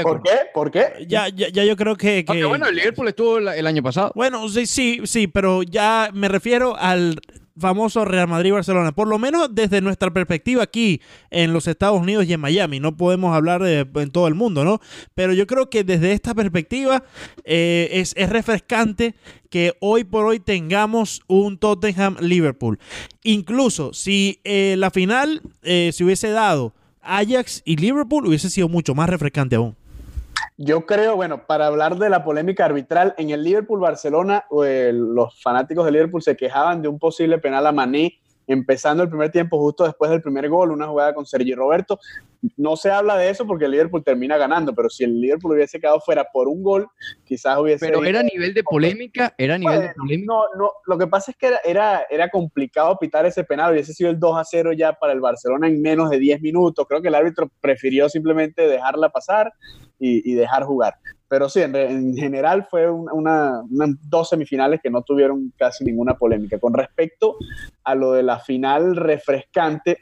¿Por 0.02 0.22
qué? 0.22 0.30
¿Por 0.52 0.70
qué? 0.70 1.06
Ya, 1.06 1.28
ya, 1.28 1.48
ya 1.48 1.64
yo 1.64 1.76
creo 1.76 1.96
que, 1.96 2.24
que... 2.24 2.44
bueno, 2.44 2.66
el 2.66 2.74
Liverpool 2.74 3.08
estuvo 3.08 3.38
el 3.38 3.66
año 3.66 3.82
pasado. 3.82 4.12
Bueno, 4.14 4.48
sí, 4.48 4.66
sí, 4.66 5.00
sí, 5.04 5.26
pero 5.28 5.62
ya 5.62 6.10
me 6.12 6.28
refiero 6.28 6.76
al 6.76 7.20
famoso 7.58 8.04
Real 8.04 8.28
Madrid-Barcelona, 8.28 8.92
por 8.92 9.08
lo 9.08 9.18
menos 9.18 9.54
desde 9.54 9.80
nuestra 9.80 10.12
perspectiva 10.12 10.62
aquí 10.62 11.00
en 11.30 11.52
los 11.52 11.66
Estados 11.66 12.00
Unidos 12.00 12.26
y 12.26 12.32
en 12.32 12.40
Miami, 12.40 12.80
no 12.80 12.96
podemos 12.96 13.34
hablar 13.34 13.62
de, 13.62 13.86
en 13.94 14.10
todo 14.10 14.28
el 14.28 14.34
mundo, 14.34 14.64
¿no? 14.64 14.80
Pero 15.14 15.32
yo 15.32 15.46
creo 15.46 15.68
que 15.68 15.84
desde 15.84 16.12
esta 16.12 16.34
perspectiva 16.34 17.04
eh, 17.44 17.88
es, 17.92 18.14
es, 18.16 18.28
refrescante 18.28 19.14
que 19.50 19.74
hoy 19.80 20.04
por 20.04 20.26
hoy 20.26 20.38
tengamos 20.40 21.22
un 21.26 21.58
Tottenham-Liverpool. 21.58 22.78
Incluso 23.24 23.92
si 23.92 24.40
eh, 24.44 24.76
la 24.78 24.90
final 24.90 25.42
eh, 25.62 25.90
se 25.92 26.04
hubiese 26.04 26.30
dado 26.30 26.74
Ajax 27.02 27.62
y 27.64 27.76
Liverpool 27.76 28.26
hubiese 28.26 28.50
sido 28.50 28.68
mucho 28.68 28.94
más 28.94 29.08
refrescante 29.08 29.56
aún. 29.56 29.76
Yo 30.56 30.86
creo, 30.86 31.14
bueno, 31.14 31.46
para 31.46 31.66
hablar 31.66 31.98
de 31.98 32.10
la 32.10 32.24
polémica 32.24 32.64
arbitral, 32.64 33.14
en 33.16 33.30
el 33.30 33.44
Liverpool-Barcelona, 33.44 34.44
eh, 34.64 34.90
los 34.92 35.40
fanáticos 35.40 35.84
de 35.84 35.92
Liverpool 35.92 36.22
se 36.22 36.36
quejaban 36.36 36.82
de 36.82 36.88
un 36.88 36.98
posible 36.98 37.38
penal 37.38 37.66
a 37.66 37.72
Mané 37.72 38.18
empezando 38.48 39.02
el 39.02 39.08
primer 39.08 39.30
tiempo 39.30 39.58
justo 39.58 39.84
después 39.84 40.10
del 40.10 40.22
primer 40.22 40.48
gol, 40.48 40.72
una 40.72 40.88
jugada 40.88 41.14
con 41.14 41.26
Sergi 41.26 41.54
Roberto. 41.54 42.00
No 42.56 42.76
se 42.76 42.90
habla 42.90 43.16
de 43.16 43.30
eso 43.30 43.46
porque 43.46 43.64
el 43.64 43.72
Liverpool 43.72 44.04
termina 44.04 44.36
ganando, 44.36 44.74
pero 44.74 44.88
si 44.88 45.04
el 45.04 45.20
Liverpool 45.20 45.52
hubiese 45.52 45.80
quedado 45.80 46.00
fuera 46.00 46.26
por 46.32 46.48
un 46.48 46.62
gol, 46.62 46.88
quizás 47.24 47.58
hubiese... 47.58 47.86
Pero 47.86 48.04
era 48.04 48.20
a 48.20 48.22
nivel 48.22 48.54
de 48.54 48.62
polémica, 48.62 49.34
era 49.36 49.56
a 49.56 49.58
nivel 49.58 49.80
de 49.80 49.94
polémica. 49.94 50.32
No, 50.32 50.42
no, 50.56 50.72
lo 50.86 50.98
que 50.98 51.06
pasa 51.06 51.32
es 51.32 51.36
que 51.36 51.48
era, 51.48 51.58
era, 51.64 52.06
era 52.08 52.28
complicado 52.28 52.96
pitar 52.98 53.26
ese 53.26 53.44
penal, 53.44 53.72
hubiese 53.72 53.92
sido 53.92 54.10
el 54.10 54.20
2 54.20 54.38
a 54.38 54.44
0 54.44 54.72
ya 54.72 54.92
para 54.92 55.12
el 55.12 55.20
Barcelona 55.20 55.66
en 55.66 55.82
menos 55.82 56.10
de 56.10 56.18
10 56.18 56.40
minutos. 56.40 56.86
Creo 56.88 57.02
que 57.02 57.08
el 57.08 57.14
árbitro 57.16 57.50
prefirió 57.60 58.08
simplemente 58.08 58.68
dejarla 58.68 59.08
pasar 59.08 59.52
y, 59.98 60.30
y 60.30 60.34
dejar 60.34 60.62
jugar. 60.64 60.94
pero 61.28 61.48
sí, 61.48 61.60
en, 61.60 62.16
general 62.16 62.66
fue 62.70 62.90
una, 62.90 63.62
dos 64.08 64.30
semifinales 64.30 64.80
que 64.82 64.90
no 64.90 65.02
tuvieron 65.02 65.52
casi 65.58 65.84
ninguna 65.84 66.14
polémica. 66.14 66.58
Con 66.58 66.72
respecto 66.72 67.36
a 67.84 67.94
lo 67.94 68.12
de 68.12 68.22
la 68.22 68.38
final 68.40 68.96
refrescante, 68.96 69.98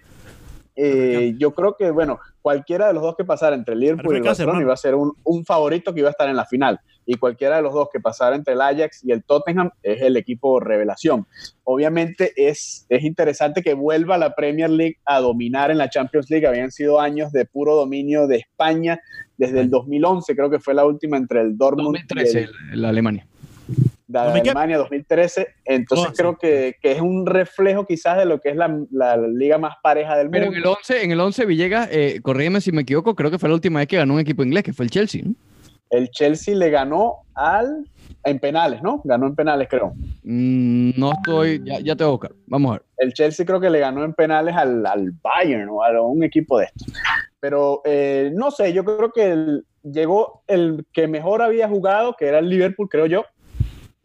eh, 0.76 1.34
yo 1.38 1.54
creo 1.54 1.74
que, 1.74 1.90
bueno, 1.90 2.20
cualquiera 2.42 2.88
de 2.88 2.92
los 2.92 3.02
dos 3.02 3.16
que 3.16 3.24
pasara 3.24 3.56
entre 3.56 3.74
el 3.74 3.80
Liverpool 3.80 4.14
y 4.14 4.18
el 4.18 4.22
Barcelona 4.22 4.60
iba 4.60 4.74
a 4.74 4.76
ser 4.76 4.94
un, 4.94 5.12
un, 5.24 5.44
favorito 5.44 5.94
que 5.94 6.00
iba 6.00 6.08
a 6.08 6.12
estar 6.12 6.28
en 6.28 6.36
la 6.36 6.44
final. 6.44 6.78
Y 7.06 7.14
cualquiera 7.14 7.56
de 7.56 7.62
los 7.62 7.72
dos 7.72 7.88
que 7.90 7.98
pasara 7.98 8.36
entre 8.36 8.54
el 8.54 8.60
Ajax 8.60 9.02
y 9.04 9.12
el 9.12 9.24
Tottenham 9.24 9.70
es 9.82 10.02
el 10.02 10.16
equipo 10.16 10.60
revelación. 10.60 11.26
Obviamente 11.64 12.32
es, 12.36 12.84
es 12.88 13.04
interesante 13.04 13.62
que 13.62 13.74
vuelva 13.74 14.18
la 14.18 14.34
Premier 14.34 14.70
League 14.70 14.96
a 15.04 15.20
dominar 15.20 15.70
en 15.70 15.78
la 15.78 15.88
Champions 15.88 16.28
League. 16.28 16.46
Habían 16.46 16.70
sido 16.70 17.00
años 17.00 17.32
de 17.32 17.46
puro 17.46 17.74
dominio 17.74 18.26
de 18.26 18.36
España 18.36 19.00
desde 19.38 19.60
el 19.60 19.70
2011, 19.70 20.34
creo 20.34 20.50
que 20.50 20.58
fue 20.58 20.74
la 20.74 20.84
última 20.84 21.16
entre 21.16 21.42
el 21.42 21.56
Dortmund 21.56 21.96
2013, 21.98 22.48
y 22.72 22.76
la 22.76 22.88
Alemania 22.88 23.26
de 24.06 24.18
Alemania 24.18 24.78
2013. 24.78 25.48
Entonces 25.64 26.12
creo 26.16 26.36
que, 26.36 26.76
que, 26.80 26.92
es 26.92 27.00
un 27.00 27.26
reflejo 27.26 27.86
quizás 27.86 28.18
de 28.18 28.24
lo 28.24 28.40
que 28.40 28.50
es 28.50 28.56
la, 28.56 28.74
la 28.90 29.16
liga 29.16 29.58
más 29.58 29.76
pareja 29.82 30.16
del 30.16 30.26
mundo. 30.26 30.38
Pero 30.38 30.52
en 30.52 30.58
el 30.58 30.66
11, 30.66 31.04
en 31.04 31.10
el 31.12 31.20
11 31.20 31.46
Villegas, 31.46 31.88
eh, 31.90 32.20
corrígeme 32.22 32.60
si 32.60 32.72
me 32.72 32.82
equivoco, 32.82 33.14
creo 33.14 33.30
que 33.30 33.38
fue 33.38 33.48
la 33.48 33.54
última 33.54 33.80
vez 33.80 33.88
que 33.88 33.96
ganó 33.96 34.14
un 34.14 34.20
equipo 34.20 34.42
inglés, 34.42 34.64
que 34.64 34.72
fue 34.72 34.84
el 34.84 34.90
Chelsea. 34.90 35.22
El 35.90 36.10
Chelsea 36.10 36.54
le 36.54 36.70
ganó 36.70 37.18
al 37.34 37.84
en 38.24 38.40
penales, 38.40 38.82
¿no? 38.82 39.00
Ganó 39.04 39.28
en 39.28 39.36
penales, 39.36 39.68
creo. 39.70 39.92
Mm, 40.24 40.90
no 40.96 41.12
estoy, 41.12 41.62
ya, 41.64 41.78
ya, 41.78 41.94
te 41.94 42.02
voy 42.02 42.10
a 42.10 42.12
buscar. 42.12 42.32
Vamos 42.46 42.70
a 42.70 42.72
ver. 42.74 42.82
El 42.98 43.12
Chelsea 43.12 43.46
creo 43.46 43.60
que 43.60 43.70
le 43.70 43.78
ganó 43.78 44.02
en 44.04 44.14
penales 44.14 44.56
al, 44.56 44.84
al 44.84 45.12
Bayern 45.22 45.68
o 45.70 45.84
a 45.84 46.02
un 46.02 46.24
equipo 46.24 46.58
de 46.58 46.64
estos. 46.64 46.92
Pero 47.38 47.82
eh, 47.84 48.32
no 48.34 48.50
sé, 48.50 48.72
yo 48.72 48.84
creo 48.84 49.12
que 49.12 49.60
llegó 49.84 50.42
el 50.48 50.84
que 50.92 51.06
mejor 51.06 51.42
había 51.42 51.68
jugado, 51.68 52.16
que 52.18 52.26
era 52.26 52.40
el 52.40 52.48
Liverpool, 52.48 52.88
creo 52.88 53.06
yo, 53.06 53.24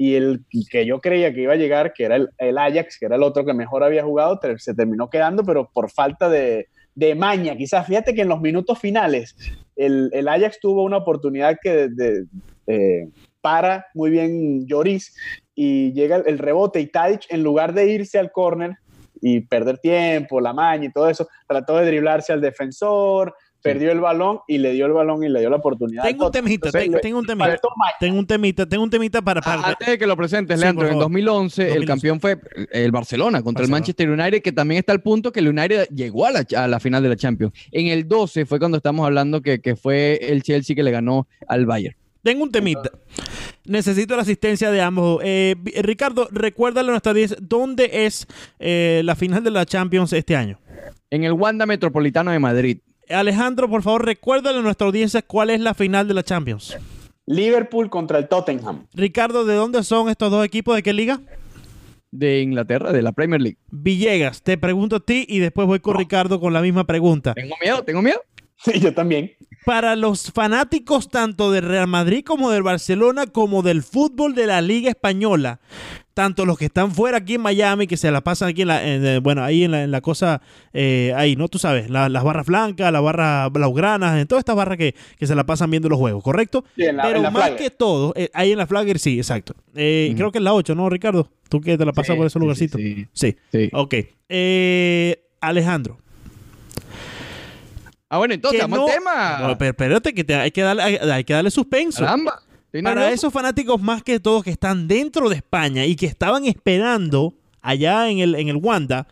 y 0.02 0.16
el 0.16 0.46
que 0.72 0.84
yo 0.84 1.00
creía 1.00 1.32
que 1.32 1.44
iba 1.44 1.54
a 1.54 1.58
llegar, 1.58 1.94
que 1.94 2.06
era 2.06 2.16
el, 2.16 2.58
Ajax, 2.58 2.98
que 2.98 3.06
era 3.06 3.18
el 3.18 3.22
otro 3.22 3.46
que 3.46 3.54
mejor 3.54 3.84
había 3.84 4.04
jugado, 4.04 4.40
se 4.58 4.74
terminó 4.74 5.12
quedando, 5.12 5.44
pero 5.44 5.70
por 5.72 5.92
falta 5.92 6.28
de, 6.28 6.68
maña, 7.16 7.56
quizás. 7.56 7.86
Fíjate 7.86 8.16
que 8.16 8.22
en 8.24 8.30
los 8.30 8.42
minutos 8.42 8.80
finales 8.80 9.36
el, 9.76 10.28
Ajax 10.28 10.60
tuvo 10.60 10.84
una 10.86 10.98
oportunidad 10.98 11.60
que 11.62 11.88
para 13.42 13.86
muy 13.94 14.10
bien 14.10 14.66
Lloris 14.66 15.16
y 15.54 15.94
llega 15.94 16.16
el, 16.16 16.40
rebote 16.40 16.80
y 16.80 16.88
Tadic, 16.88 17.28
en 17.30 17.44
lugar 17.44 17.72
de 17.76 17.92
irse 17.92 18.18
al 18.18 18.32
córner 18.32 18.78
y 19.22 19.42
perder 19.42 19.78
tiempo, 19.78 20.42
la 20.42 20.52
maña 20.52 20.86
y 20.86 20.92
todo 20.92 21.10
eso, 21.10 21.28
trató 21.48 21.78
de 21.78 21.86
driblarse 21.86 22.34
al 22.34 22.42
defensor, 22.42 23.36
perdió 23.62 23.92
el 23.92 24.00
balón 24.00 24.40
y 24.48 24.58
le 24.58 24.74
dio 24.74 24.86
el 24.86 24.94
balón 24.94 25.24
y 25.24 25.30
le 25.30 25.40
dio 25.40 25.50
la 25.50 25.58
oportunidad. 25.58 26.04
Tengo 26.04 26.28
un 26.28 26.32
temita, 26.32 26.72
tengo, 26.72 26.96
un 27.20 27.26
temita, 27.26 27.58
tengo 28.00 28.20
un 28.20 28.28
temita, 28.28 28.66
tengo 28.66 28.84
un 28.84 28.90
temita 28.90 29.22
para... 29.22 29.42
para... 29.42 29.70
Antes 29.70 29.88
de 29.88 29.98
que 29.98 30.08
lo 30.08 30.18
presentes, 30.18 30.60
Leandro, 30.60 30.88
en 30.88 31.00
2011, 31.00 31.74
el 31.74 31.86
campeón 31.86 32.20
fue 32.20 32.40
el 32.72 32.92
Barcelona 32.92 33.42
contra 33.42 33.64
el 33.64 33.72
Manchester 33.72 34.10
United, 34.10 34.42
que 34.42 34.52
también 34.52 34.80
está 34.80 34.92
al 34.92 35.02
punto 35.02 35.32
que 35.32 35.40
el 35.40 35.48
United 35.48 35.88
llegó 35.90 36.26
a 36.26 36.32
la, 36.32 36.46
a 36.56 36.68
la, 36.68 36.80
final 36.80 37.04
de 37.04 37.10
la 37.10 37.16
Champions. 37.16 37.54
En 37.72 37.88
el 37.88 38.08
12 38.08 38.46
fue 38.46 38.60
cuando 38.60 38.78
estamos 38.78 39.06
hablando 39.06 39.42
que, 39.42 39.62
que 39.62 39.76
fue 39.76 40.20
el 40.22 40.44
Chelsea 40.44 40.76
que 40.76 40.84
le 40.84 40.92
ganó 40.92 41.28
al 41.48 41.66
Bayern. 41.66 41.96
Tengo 42.24 42.44
un 42.44 42.52
temita. 42.52 42.92
Necesito 43.66 44.16
la 44.16 44.22
asistencia 44.22 44.72
de 44.72 44.82
ambos. 44.82 45.22
Eh, 45.24 45.56
Ricardo, 45.82 46.28
recuérdale 46.32 46.90
a 46.90 46.92
nuestra 46.92 47.14
10 47.14 47.38
dónde 47.42 48.06
es 48.06 48.28
eh, 48.60 49.02
la 49.04 49.16
final 49.16 49.44
de 49.44 49.52
la 49.52 49.66
Champions 49.66 50.14
este 50.14 50.36
año. 50.36 50.60
En 51.10 51.24
el 51.24 51.34
Wanda 51.34 51.66
Metropolitano 51.66 52.32
de 52.32 52.40
Madrid. 52.40 52.80
Alejandro, 53.14 53.70
por 53.70 53.84
favor, 53.84 54.06
recuérdale 54.06 54.60
a 54.60 54.62
nuestra 54.62 54.88
audiencia 54.88 55.22
cuál 55.22 55.50
es 55.50 55.60
la 55.60 55.74
final 55.74 56.08
de 56.08 56.14
la 56.14 56.24
Champions. 56.24 56.78
Liverpool 57.26 57.90
contra 57.90 58.18
el 58.18 58.28
Tottenham. 58.28 58.88
Ricardo, 58.94 59.46
¿de 59.46 59.56
dónde 59.56 59.84
son 59.84 60.10
estos 60.10 60.32
dos 60.32 60.46
equipos? 60.46 60.76
¿De 60.76 60.84
qué 60.84 60.94
liga? 60.94 61.22
De 62.12 62.42
Inglaterra, 62.42 62.92
de 62.92 63.02
la 63.02 63.14
Premier 63.14 63.42
League. 63.42 63.58
Villegas, 63.70 64.42
te 64.42 64.58
pregunto 64.58 64.98
a 64.98 65.00
ti 65.00 65.26
y 65.30 65.40
después 65.40 65.66
voy 65.66 65.80
con 65.80 65.98
Ricardo 65.98 66.40
con 66.40 66.52
la 66.52 66.62
misma 66.62 66.86
pregunta. 66.86 67.34
Tengo 67.34 67.56
miedo, 67.64 67.84
tengo 67.84 68.02
miedo. 68.02 68.22
Sí, 68.64 68.72
yo 68.80 68.94
también. 68.94 69.32
Para 69.66 69.96
los 69.96 70.32
fanáticos 70.32 71.10
tanto 71.10 71.52
del 71.52 71.64
Real 71.64 71.88
Madrid 71.88 72.24
como 72.26 72.50
del 72.50 72.64
Barcelona, 72.64 73.28
como 73.28 73.62
del 73.62 73.84
fútbol 73.84 74.34
de 74.34 74.48
la 74.48 74.60
Liga 74.60 74.90
Española, 74.90 75.60
tanto 76.16 76.46
los 76.46 76.58
que 76.58 76.66
están 76.66 76.92
fuera 76.92 77.18
aquí 77.18 77.36
en 77.36 77.42
Miami, 77.42 77.86
que 77.86 77.96
se 77.96 78.10
la 78.10 78.22
pasan 78.22 78.50
aquí 78.50 78.64
en 78.64 78.70
la, 78.70 78.82
eh, 78.84 79.20
bueno, 79.20 79.44
ahí 79.44 79.64
en 79.64 79.92
la, 79.92 80.02
cosa, 80.02 80.42
eh, 80.74 81.14
ahí, 81.16 81.36
¿no? 81.36 81.48
Tú 81.48 81.60
sabes, 81.60 81.92
las 81.92 82.24
barras 82.24 82.48
blancas, 82.48 82.92
las 82.92 83.04
barras 83.04 83.52
blaugranas, 83.52 84.20
en 84.20 84.28
todas 84.28 84.42
estas 84.42 84.56
barras 84.56 84.80
que, 84.80 84.96
se 85.20 85.36
la 85.36 85.46
pasan 85.46 85.70
viendo 85.70 85.90
los 85.90 86.00
juegos, 86.00 86.24
¿correcto? 86.24 86.66
Sí, 86.76 86.86
en 86.86 86.98
la, 86.98 87.04
Pero 87.04 87.30
más 87.30 87.52
que 87.52 87.70
todo, 87.70 88.14
eh, 88.16 88.30
ahí 88.34 88.52
en 88.52 88.58
la 88.58 88.66
Flagger, 88.66 88.98
sí, 88.98 89.18
exacto. 89.18 89.54
Creo 89.74 90.32
que 90.32 90.40
es 90.40 90.44
la 90.44 90.54
8, 90.54 90.74
¿no, 90.74 90.90
Ricardo? 90.90 91.30
Tú 91.50 91.62
que 91.62 91.78
te 91.78 91.86
la 91.86 91.94
pasas 91.94 92.16
por 92.16 92.26
ese 92.26 92.40
lugarcito. 92.40 92.80
Sí, 92.80 93.06
sí. 93.14 93.36
sí. 93.52 93.70
Ok. 93.74 93.96
Alejandro. 95.40 96.00
Ah, 98.12 98.18
bueno, 98.18 98.34
entonces, 98.34 98.60
vamos 98.60 98.90
al 98.90 98.98
tema. 98.98 99.38
No, 99.40 99.58
pero 99.58 99.72
espérate, 99.72 100.14
que 100.14 100.36
hay, 100.36 100.52
que 100.52 100.62
darle, 100.62 100.84
hay, 100.84 101.24
que 101.24 101.32
darle 101.32 101.50
suspenso. 101.50 102.02
Caramba. 102.02 102.42
Para 102.84 103.10
esos 103.10 103.32
fanáticos 103.32 103.82
más 103.82 104.04
que 104.04 104.20
todos 104.20 104.44
que 104.44 104.50
están 104.50 104.86
dentro 104.90 105.30
de 105.30 105.38
España 105.38 105.86
y 105.86 105.96
que 105.96 106.08
estaban 106.08 106.44
esperando 106.44 107.34
allá 107.62 108.10
en 108.10 108.20
el, 108.20 108.36
en 108.36 108.50
el 108.50 108.58
Wanda 108.58 109.08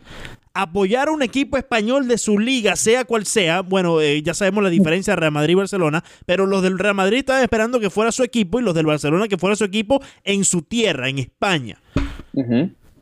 apoyar 0.53 1.07
a 1.07 1.11
un 1.11 1.21
equipo 1.21 1.57
español 1.57 2.09
de 2.09 2.17
su 2.17 2.37
liga, 2.37 2.75
sea 2.75 3.05
cual 3.05 3.25
sea. 3.25 3.61
Bueno, 3.61 4.01
eh, 4.01 4.21
ya 4.21 4.33
sabemos 4.33 4.65
la 4.65 4.69
diferencia 4.69 5.13
de 5.13 5.21
Real 5.21 5.31
Madrid 5.31 5.53
y 5.53 5.55
Barcelona, 5.55 6.03
pero 6.25 6.45
los 6.45 6.61
del 6.61 6.77
Real 6.77 6.95
Madrid 6.95 7.19
estaban 7.19 7.41
esperando 7.41 7.79
que 7.79 7.89
fuera 7.89 8.11
su 8.11 8.23
equipo 8.23 8.59
y 8.59 8.63
los 8.63 8.75
del 8.75 8.85
Barcelona 8.85 9.29
que 9.29 9.37
fuera 9.37 9.55
su 9.55 9.63
equipo 9.63 10.01
en 10.25 10.43
su 10.43 10.61
tierra, 10.63 11.07
en 11.07 11.19
España. 11.19 11.79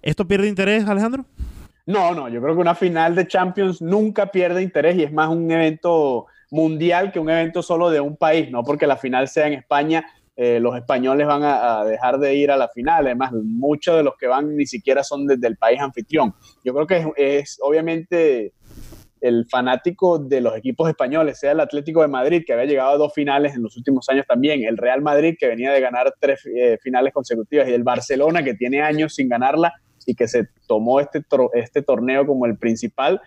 ¿Esto 0.04 0.28
pierde 0.28 0.48
interés, 0.48 0.88
Alejandro? 0.88 1.26
No, 1.88 2.14
no, 2.14 2.28
yo 2.28 2.42
creo 2.42 2.54
que 2.54 2.60
una 2.60 2.76
final 2.76 3.16
de 3.16 3.28
Champions 3.28 3.82
nunca 3.82 4.30
pierde 4.30 4.62
interés 4.62 4.98
y 4.98 5.04
es 5.04 5.14
más 5.14 5.30
un 5.30 5.50
evento 5.50 6.28
mundial 6.52 7.14
que 7.14 7.20
un 7.20 7.30
evento 7.30 7.64
solo 7.64 7.90
de 7.90 8.02
un 8.02 8.18
país, 8.18 8.52
no 8.52 8.62
porque 8.62 8.86
la 8.86 8.98
final 8.98 9.30
sea 9.30 9.48
en 9.48 9.54
España, 9.54 10.06
eh, 10.36 10.60
los 10.60 10.76
españoles 10.76 11.26
van 11.26 11.44
a, 11.46 11.86
dejar 11.86 12.20
de 12.20 12.36
ir 12.36 12.52
a 12.52 12.58
la 12.58 12.68
final, 12.68 13.06
además 13.06 13.32
muchos 13.32 13.96
de 13.96 14.04
los 14.04 14.18
que 14.18 14.28
van 14.28 14.58
ni 14.58 14.66
siquiera 14.66 15.02
son 15.02 15.26
desde 15.28 15.48
el 15.48 15.56
país 15.56 15.80
anfitrión. 15.80 16.36
Yo 16.62 16.74
creo 16.74 16.88
que 16.88 17.14
es, 17.16 17.58
obviamente 17.62 18.52
el 19.22 19.46
fanático 19.50 20.20
de 20.20 20.42
los 20.42 20.58
equipos 20.58 20.90
españoles, 20.90 21.40
sea 21.40 21.54
el 21.54 21.62
Atlético 21.62 22.02
de 22.02 22.10
Madrid, 22.10 22.44
que 22.46 22.52
había 22.52 22.66
llegado 22.66 22.92
a 22.92 22.98
dos 22.98 23.14
finales 23.14 23.56
en 23.56 23.64
los 23.64 23.78
últimos 23.78 24.08
años 24.10 24.26
también, 24.28 24.64
el 24.66 24.78
Real 24.78 25.02
Madrid, 25.02 25.36
que 25.40 25.48
venía 25.48 25.72
de 25.72 25.80
ganar 25.80 26.14
tres 26.20 26.46
eh, 26.46 26.78
finales 26.84 27.14
consecutivas, 27.14 27.68
y 27.70 27.72
el 27.72 27.84
Barcelona, 27.84 28.44
que 28.44 28.56
tiene 28.56 28.82
años 28.82 29.16
sin 29.16 29.30
ganarla, 29.30 29.74
y 30.08 30.16
que 30.16 30.28
se 30.28 30.48
tomó 30.68 31.00
este, 31.00 31.24
este 31.54 31.84
torneo 31.84 32.26
como 32.26 32.46
el 32.48 32.58
principal, 32.58 33.22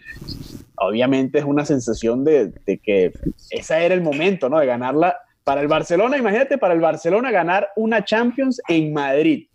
obviamente 0.77 1.39
es 1.39 1.45
una 1.45 1.65
sensación 1.67 2.25
de, 2.25 2.53
que 2.83 3.13
ese 3.51 3.85
era 3.85 3.95
el 3.95 4.01
momento, 4.01 4.49
¿no? 4.49 4.59
De 4.59 4.67
ganarla 4.67 5.15
para 5.45 5.61
el 5.61 5.69
Barcelona, 5.69 6.17
imagínate, 6.17 6.57
para 6.57 6.73
el 6.73 6.81
Barcelona 6.81 7.31
ganar 7.31 7.69
una 7.77 8.03
Champions 8.03 8.63
en 8.67 8.95
Madrid. 8.95 9.47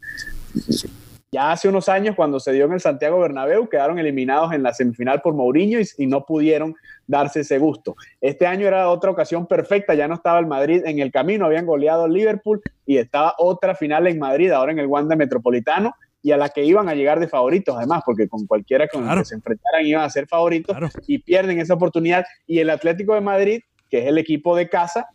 Ya 1.31 1.51
hace 1.51 1.67
unos 1.67 1.89
años, 1.89 2.15
cuando 2.15 2.39
se 2.39 2.53
dio 2.53 2.65
en 2.65 2.73
el 2.73 2.79
Santiago 2.79 3.19
Bernabéu, 3.19 3.67
quedaron 3.67 3.97
eliminados 3.97 4.53
en 4.53 4.61
la 4.61 4.71
semifinal 4.71 5.21
por 5.21 5.33
Mourinho 5.33 5.79
y, 5.79 5.85
y, 5.97 6.05
no 6.05 6.25
pudieron 6.25 6.75
darse 7.07 7.41
ese 7.41 7.57
gusto. 7.57 7.95
Este 8.21 8.45
año 8.45 8.67
era 8.67 8.87
otra 8.89 9.09
ocasión 9.09 9.47
perfecta, 9.47 9.95
ya 9.95 10.07
no 10.07 10.13
estaba 10.13 10.39
el 10.39 10.45
Madrid 10.45 10.83
en 10.85 10.99
el 10.99 11.11
camino, 11.11 11.47
habían 11.47 11.65
goleado 11.65 12.07
Liverpool 12.07 12.61
y 12.85 12.97
estaba 12.97 13.33
otra 13.39 13.73
final 13.73 14.05
en 14.05 14.19
Madrid, 14.19 14.51
ahora 14.51 14.71
en 14.71 14.79
el 14.79 14.85
Wanda 14.85 15.15
Metropolitano, 15.15 15.95
y 16.25 16.31
a 16.31 16.37
la 16.37 16.49
que 16.49 16.65
iban 16.65 16.89
a 16.89 16.95
llegar 16.95 17.19
de 17.19 17.27
favoritos, 17.27 17.75
además, 17.77 18.01
porque 18.03 18.27
con 18.27 18.47
cualquiera 18.47 18.87
con 18.87 19.07
el 19.07 19.19
que 19.19 19.25
se 19.25 19.35
enfrentaran 19.35 19.85
iban 19.85 20.01
a 20.01 20.09
ser 20.09 20.25
favoritos 20.25 20.75
y 21.05 21.19
pierden 21.19 21.59
esa 21.59 21.75
oportunidad. 21.75 22.25
Y 22.47 22.57
el 22.57 22.71
Atlético 22.71 23.13
de 23.13 23.21
Madrid, 23.21 23.61
que 23.91 23.99
es 23.99 24.07
el 24.07 24.17
equipo 24.17 24.55
de 24.55 24.67
casa, 24.67 25.05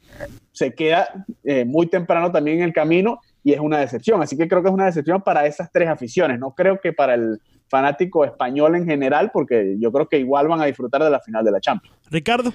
se 0.52 0.72
queda 0.72 1.08
eh, 1.42 1.64
muy 1.64 1.88
temprano 1.88 2.30
también 2.30 2.58
en 2.58 2.62
el 2.62 2.72
camino 2.72 3.18
y 3.42 3.52
es 3.52 3.58
una 3.58 3.80
decepción. 3.80 4.22
Así 4.22 4.36
que 4.36 4.46
creo 4.46 4.62
que 4.62 4.68
es 4.68 4.72
una 4.72 4.86
decepción 4.86 5.20
para 5.20 5.46
esas 5.46 5.72
tres 5.72 5.88
aficiones. 5.88 6.38
No 6.38 6.54
creo 6.54 6.78
que 6.80 6.92
para 6.92 7.14
el 7.14 7.40
fanático 7.68 8.24
español 8.24 8.76
en 8.76 8.86
general, 8.86 9.32
porque 9.32 9.74
yo 9.80 9.90
creo 9.90 10.08
que 10.08 10.20
igual 10.20 10.46
van 10.46 10.60
a 10.60 10.66
disfrutar 10.66 11.02
de 11.02 11.10
la 11.10 11.18
final 11.18 11.44
de 11.44 11.50
la 11.50 11.60
Champions. 11.60 11.96
Ricardo. 12.08 12.54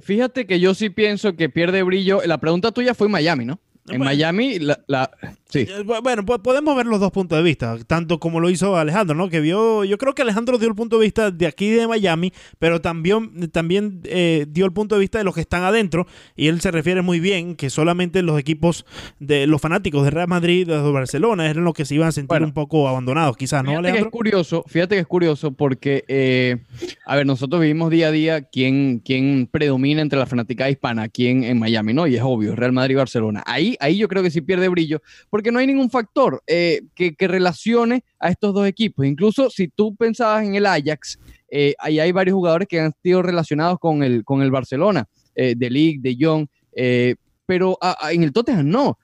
Fíjate 0.00 0.48
que 0.48 0.58
yo 0.58 0.74
sí 0.74 0.90
pienso 0.90 1.36
que 1.36 1.48
pierde 1.48 1.84
brillo. 1.84 2.20
La 2.26 2.38
pregunta 2.38 2.72
tuya 2.72 2.94
fue 2.94 3.08
Miami, 3.08 3.44
¿no? 3.44 3.60
En 3.88 4.00
Miami, 4.00 4.58
la, 4.58 5.10
Sí. 5.52 5.60
Eh, 5.68 5.84
Bueno, 6.02 6.24
pues 6.24 6.40
podemos 6.40 6.74
ver 6.76 6.86
los 6.86 6.98
dos 7.00 7.10
puntos 7.12 7.36
de 7.38 7.42
vista, 7.44 7.76
tanto 7.86 8.18
como 8.18 8.40
lo 8.40 8.48
hizo 8.50 8.76
Alejandro, 8.76 9.14
¿no? 9.14 9.28
Que 9.28 9.40
vio, 9.40 9.84
yo 9.84 9.98
creo 9.98 10.14
que 10.14 10.22
Alejandro 10.22 10.58
dio 10.58 10.68
el 10.68 10.74
punto 10.74 10.98
de 10.98 11.04
vista 11.04 11.30
de 11.30 11.46
aquí 11.46 11.68
de 11.70 11.86
Miami, 11.86 12.32
pero 12.58 12.80
también, 12.80 13.50
también 13.50 14.00
eh, 14.04 14.46
dio 14.48 14.64
el 14.64 14.72
punto 14.72 14.94
de 14.94 15.00
vista 15.00 15.18
de 15.18 15.24
los 15.24 15.34
que 15.34 15.40
están 15.42 15.62
adentro, 15.62 16.06
y 16.36 16.48
él 16.48 16.60
se 16.60 16.70
refiere 16.70 17.02
muy 17.02 17.20
bien 17.20 17.54
que 17.56 17.70
solamente 17.70 18.22
los 18.22 18.38
equipos 18.38 18.86
de 19.20 19.46
los 19.46 19.60
fanáticos 19.60 20.04
de 20.04 20.10
Real 20.10 20.28
Madrid, 20.28 20.66
de 20.66 20.78
Barcelona, 20.90 21.48
eran 21.50 21.64
los 21.64 21.74
que 21.74 21.84
se 21.84 21.94
iban 21.94 22.08
a 22.08 22.12
sentir 22.12 22.28
Bueno. 22.28 22.46
un 22.46 22.52
poco 22.54 22.88
abandonados, 22.88 23.36
quizás, 23.36 23.62
¿no, 23.62 23.70
Fíjate 23.70 23.82
que 23.82 23.88
es 23.88 23.92
Alejandro? 23.94 24.10
curioso, 24.10 24.64
fíjate 24.68 24.94
que 24.94 25.00
es 25.02 25.06
curioso 25.06 25.52
porque, 25.52 26.04
eh, 26.08 26.58
a 27.04 27.16
ver, 27.16 27.26
nosotros 27.26 27.60
vivimos 27.60 27.90
día 27.90 28.08
a 28.08 28.10
día 28.10 28.42
quién, 28.42 29.00
quién 29.04 29.48
predomina 29.50 30.00
entre 30.02 30.18
la 30.18 30.26
fanática 30.26 30.70
hispana 30.70 31.02
aquí 31.02 31.26
en, 31.28 31.44
en 31.44 31.58
Miami, 31.58 31.92
¿no? 31.92 32.06
Y 32.06 32.16
es 32.16 32.22
obvio, 32.24 32.56
Real 32.56 32.72
Madrid 32.72 32.92
y 32.94 32.96
Barcelona. 32.96 33.42
Ahí, 33.46 33.76
ahí 33.80 33.98
yo 33.98 34.08
creo 34.08 34.22
que 34.22 34.30
sí 34.30 34.40
pierde 34.40 34.68
brillo, 34.68 35.02
porque 35.30 35.41
no 35.50 35.58
hay 35.58 35.66
ningún 35.66 35.90
factor 35.90 36.42
eh, 36.46 36.82
que, 36.94 37.14
que 37.14 37.26
relacione 37.26 38.04
a 38.20 38.28
estos 38.28 38.54
dos 38.54 38.66
equipos. 38.68 39.06
Incluso 39.06 39.50
si 39.50 39.66
tú 39.68 39.96
pensabas 39.96 40.44
en 40.44 40.54
el 40.54 40.66
Ajax, 40.66 41.18
eh, 41.50 41.74
ahí 41.78 41.98
hay 41.98 42.12
varios 42.12 42.34
jugadores 42.34 42.68
que 42.68 42.78
han 42.80 42.92
sido 43.02 43.22
relacionados 43.22 43.78
con 43.80 44.02
el, 44.02 44.24
con 44.24 44.42
el 44.42 44.50
Barcelona, 44.50 45.08
eh, 45.34 45.54
de 45.56 45.70
League, 45.70 45.98
de 46.00 46.14
Young, 46.16 46.46
eh, 46.74 47.14
pero 47.46 47.76
a- 47.80 47.96
a- 48.06 48.12
en 48.12 48.22
el 48.22 48.32
Tottenham 48.32 48.68
no. 48.68 48.98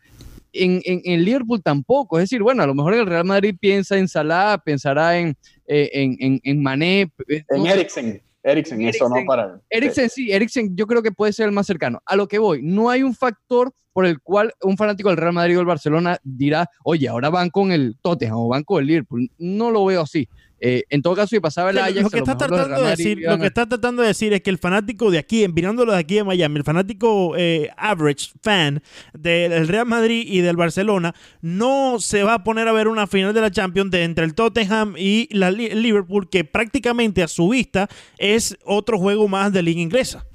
En, 0.52 0.80
en, 0.84 1.00
en 1.04 1.24
Liverpool 1.24 1.62
tampoco. 1.62 2.18
Es 2.18 2.24
decir, 2.24 2.42
bueno, 2.42 2.62
a 2.62 2.66
lo 2.66 2.74
mejor 2.74 2.94
el 2.94 3.06
Real 3.06 3.24
Madrid 3.24 3.54
piensa 3.60 3.98
en 3.98 4.08
Salah, 4.08 4.58
pensará 4.64 5.18
en, 5.18 5.36
en, 5.66 6.16
en, 6.20 6.40
en 6.42 6.62
Mané. 6.62 7.10
En 7.28 7.44
no 7.50 7.64
sé. 7.64 7.72
Eriksen. 7.72 8.22
Eriksen, 8.42 8.82
eso 8.82 9.08
no 9.08 9.16
para. 9.26 9.60
Eriksen 9.70 10.08
sí, 10.08 10.32
Eriksen 10.32 10.76
yo 10.76 10.86
creo 10.86 11.02
que 11.02 11.12
puede 11.12 11.32
ser 11.32 11.46
el 11.46 11.52
más 11.52 11.66
cercano. 11.66 12.00
A 12.06 12.16
lo 12.16 12.28
que 12.28 12.38
voy, 12.38 12.60
no 12.62 12.90
hay 12.90 13.02
un 13.02 13.14
factor 13.14 13.72
por 13.92 14.06
el 14.06 14.20
cual 14.20 14.52
un 14.62 14.76
fanático 14.76 15.08
del 15.08 15.18
Real 15.18 15.32
Madrid 15.32 15.56
o 15.56 15.58
del 15.58 15.66
Barcelona 15.66 16.18
dirá, 16.22 16.70
oye, 16.84 17.08
ahora 17.08 17.30
van 17.30 17.50
con 17.50 17.72
el 17.72 17.96
Tottenham 18.00 18.38
o 18.38 18.48
van 18.48 18.62
con 18.62 18.80
el 18.80 18.86
Liverpool. 18.86 19.28
No 19.38 19.70
lo 19.70 19.84
veo 19.84 20.02
así. 20.02 20.28
Eh, 20.60 20.84
en 20.90 21.02
todo 21.02 21.14
caso, 21.14 21.28
si 21.28 21.40
pasaba 21.40 21.70
el 21.70 21.78
Ajax, 21.78 22.02
lo 22.02 22.10
que 22.10 22.18
está 22.18 22.36
tratando 22.36 22.82
de 22.82 22.90
decir, 22.90 23.18
lo 23.22 23.38
que 23.38 23.46
está 23.46 23.68
tratando 23.68 24.02
de 24.02 24.08
decir 24.08 24.32
es 24.32 24.40
que 24.40 24.50
el 24.50 24.58
fanático 24.58 25.10
de 25.10 25.18
aquí, 25.18 25.46
mirándolo 25.48 25.92
de 25.92 25.98
aquí 25.98 26.16
de 26.16 26.24
Miami, 26.24 26.56
el 26.56 26.64
fanático 26.64 27.34
eh, 27.36 27.70
average 27.76 28.30
fan 28.42 28.82
del 29.12 29.68
Real 29.68 29.86
Madrid 29.86 30.24
y 30.26 30.40
del 30.40 30.56
Barcelona, 30.56 31.14
no 31.40 32.00
se 32.00 32.22
va 32.22 32.34
a 32.34 32.44
poner 32.44 32.66
a 32.68 32.72
ver 32.72 32.88
una 32.88 33.06
final 33.06 33.32
de 33.34 33.40
la 33.40 33.50
Champions 33.50 33.90
de 33.90 34.04
entre 34.04 34.24
el 34.24 34.34
Tottenham 34.34 34.94
y 34.96 35.28
la 35.30 35.50
Liverpool, 35.50 36.28
que 36.28 36.44
prácticamente 36.44 37.22
a 37.22 37.28
su 37.28 37.48
vista 37.48 37.88
es 38.18 38.56
otro 38.64 38.98
juego 38.98 39.28
más 39.28 39.52
de 39.52 39.62
liga 39.62 39.80
inglesa. 39.80 40.26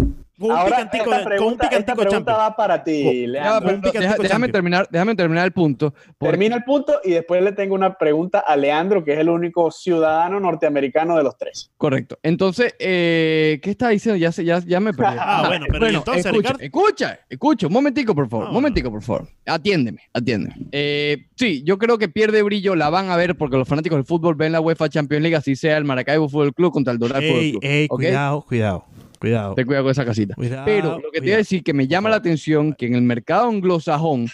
Con 0.43 0.51
un 0.51 0.57
Ahora, 0.57 0.75
picantico, 0.75 1.03
esta 1.05 1.17
de- 1.17 1.23
con 1.23 1.23
un 1.23 1.37
pregunta, 1.37 1.69
picantico 1.69 1.97
pregunta 2.01 2.33
va 2.37 2.53
para 2.55 2.83
ti, 2.83 3.27
pero 3.31 3.79
deja- 4.01 4.15
déjame, 4.21 4.49
terminar, 4.49 4.87
déjame 4.91 5.15
terminar 5.15 5.45
el 5.45 5.53
punto. 5.53 5.93
porque- 6.17 6.31
Termina 6.33 6.55
el 6.57 6.63
punto 6.65 6.99
y 7.01 7.11
después 7.11 7.41
le 7.41 7.53
tengo 7.53 7.75
una 7.75 7.93
pregunta 7.97 8.39
a 8.39 8.57
Leandro, 8.57 9.05
que 9.05 9.13
es 9.13 9.19
el 9.19 9.29
único 9.29 9.71
ciudadano 9.71 10.41
norteamericano 10.41 11.15
de 11.15 11.23
los 11.23 11.37
tres. 11.37 11.71
Correcto. 11.77 12.19
Entonces, 12.23 12.75
eh, 12.77 13.59
¿qué 13.63 13.69
está 13.71 13.87
diciendo? 13.87 14.17
Ya, 14.17 14.33
se- 14.33 14.43
ya, 14.43 14.59
ya 14.59 14.81
me 14.81 14.93
perdí. 14.93 15.15
Ah, 15.25 15.45
bueno, 15.47 15.65
pero 15.71 15.89
¿y 15.89 15.95
entonces, 15.95 16.25
escucha, 16.25 16.49
Ricardo? 16.49 16.63
escucha, 16.63 17.19
escucha, 17.29 17.67
un 17.67 17.73
momentico, 17.73 18.13
por 18.13 18.27
favor, 18.27 18.47
un 18.47 18.53
momentico, 18.53 18.91
por 18.91 19.01
favor. 19.01 19.27
Atiéndeme, 19.45 20.01
atiéndeme. 20.11 20.55
Eh, 20.73 21.27
sí, 21.35 21.63
yo 21.63 21.77
creo 21.77 21.97
que 21.97 22.09
pierde 22.09 22.43
brillo, 22.43 22.75
la 22.75 22.89
van 22.89 23.09
a 23.09 23.15
ver 23.15 23.37
porque 23.37 23.55
los 23.55 23.67
fanáticos 23.67 23.97
del 23.97 24.05
fútbol 24.05 24.35
ven 24.35 24.51
la 24.51 24.59
UEFA 24.59 24.89
Champions 24.89 25.21
League, 25.23 25.35
así 25.37 25.55
sea 25.55 25.77
el 25.77 25.85
Maracaibo 25.85 26.27
Fútbol 26.27 26.53
Club 26.53 26.73
contra 26.73 26.91
el 26.91 26.99
Doral 26.99 27.23
Fútbol 27.23 27.51
Club. 27.61 27.87
cuidado, 27.87 28.41
cuidado, 28.41 28.85
cuidado. 29.23 29.55
Ten 29.55 29.65
cuidado 29.65 29.85
con 29.85 29.91
esa 29.91 30.03
casita. 30.03 30.35
Cuidado, 30.35 30.65
Pero 30.65 30.99
lo 30.99 31.09
que 31.09 31.21
te 31.21 31.27
iba 31.27 31.35
a 31.35 31.37
decir 31.37 31.63
que 31.63 31.73
me 31.73 31.87
llama 31.87 32.09
la 32.09 32.17
atención 32.17 32.73
que 32.73 32.87
en 32.87 32.95
el 32.95 33.03
mercado 33.03 33.47
anglosajón, 33.47 34.27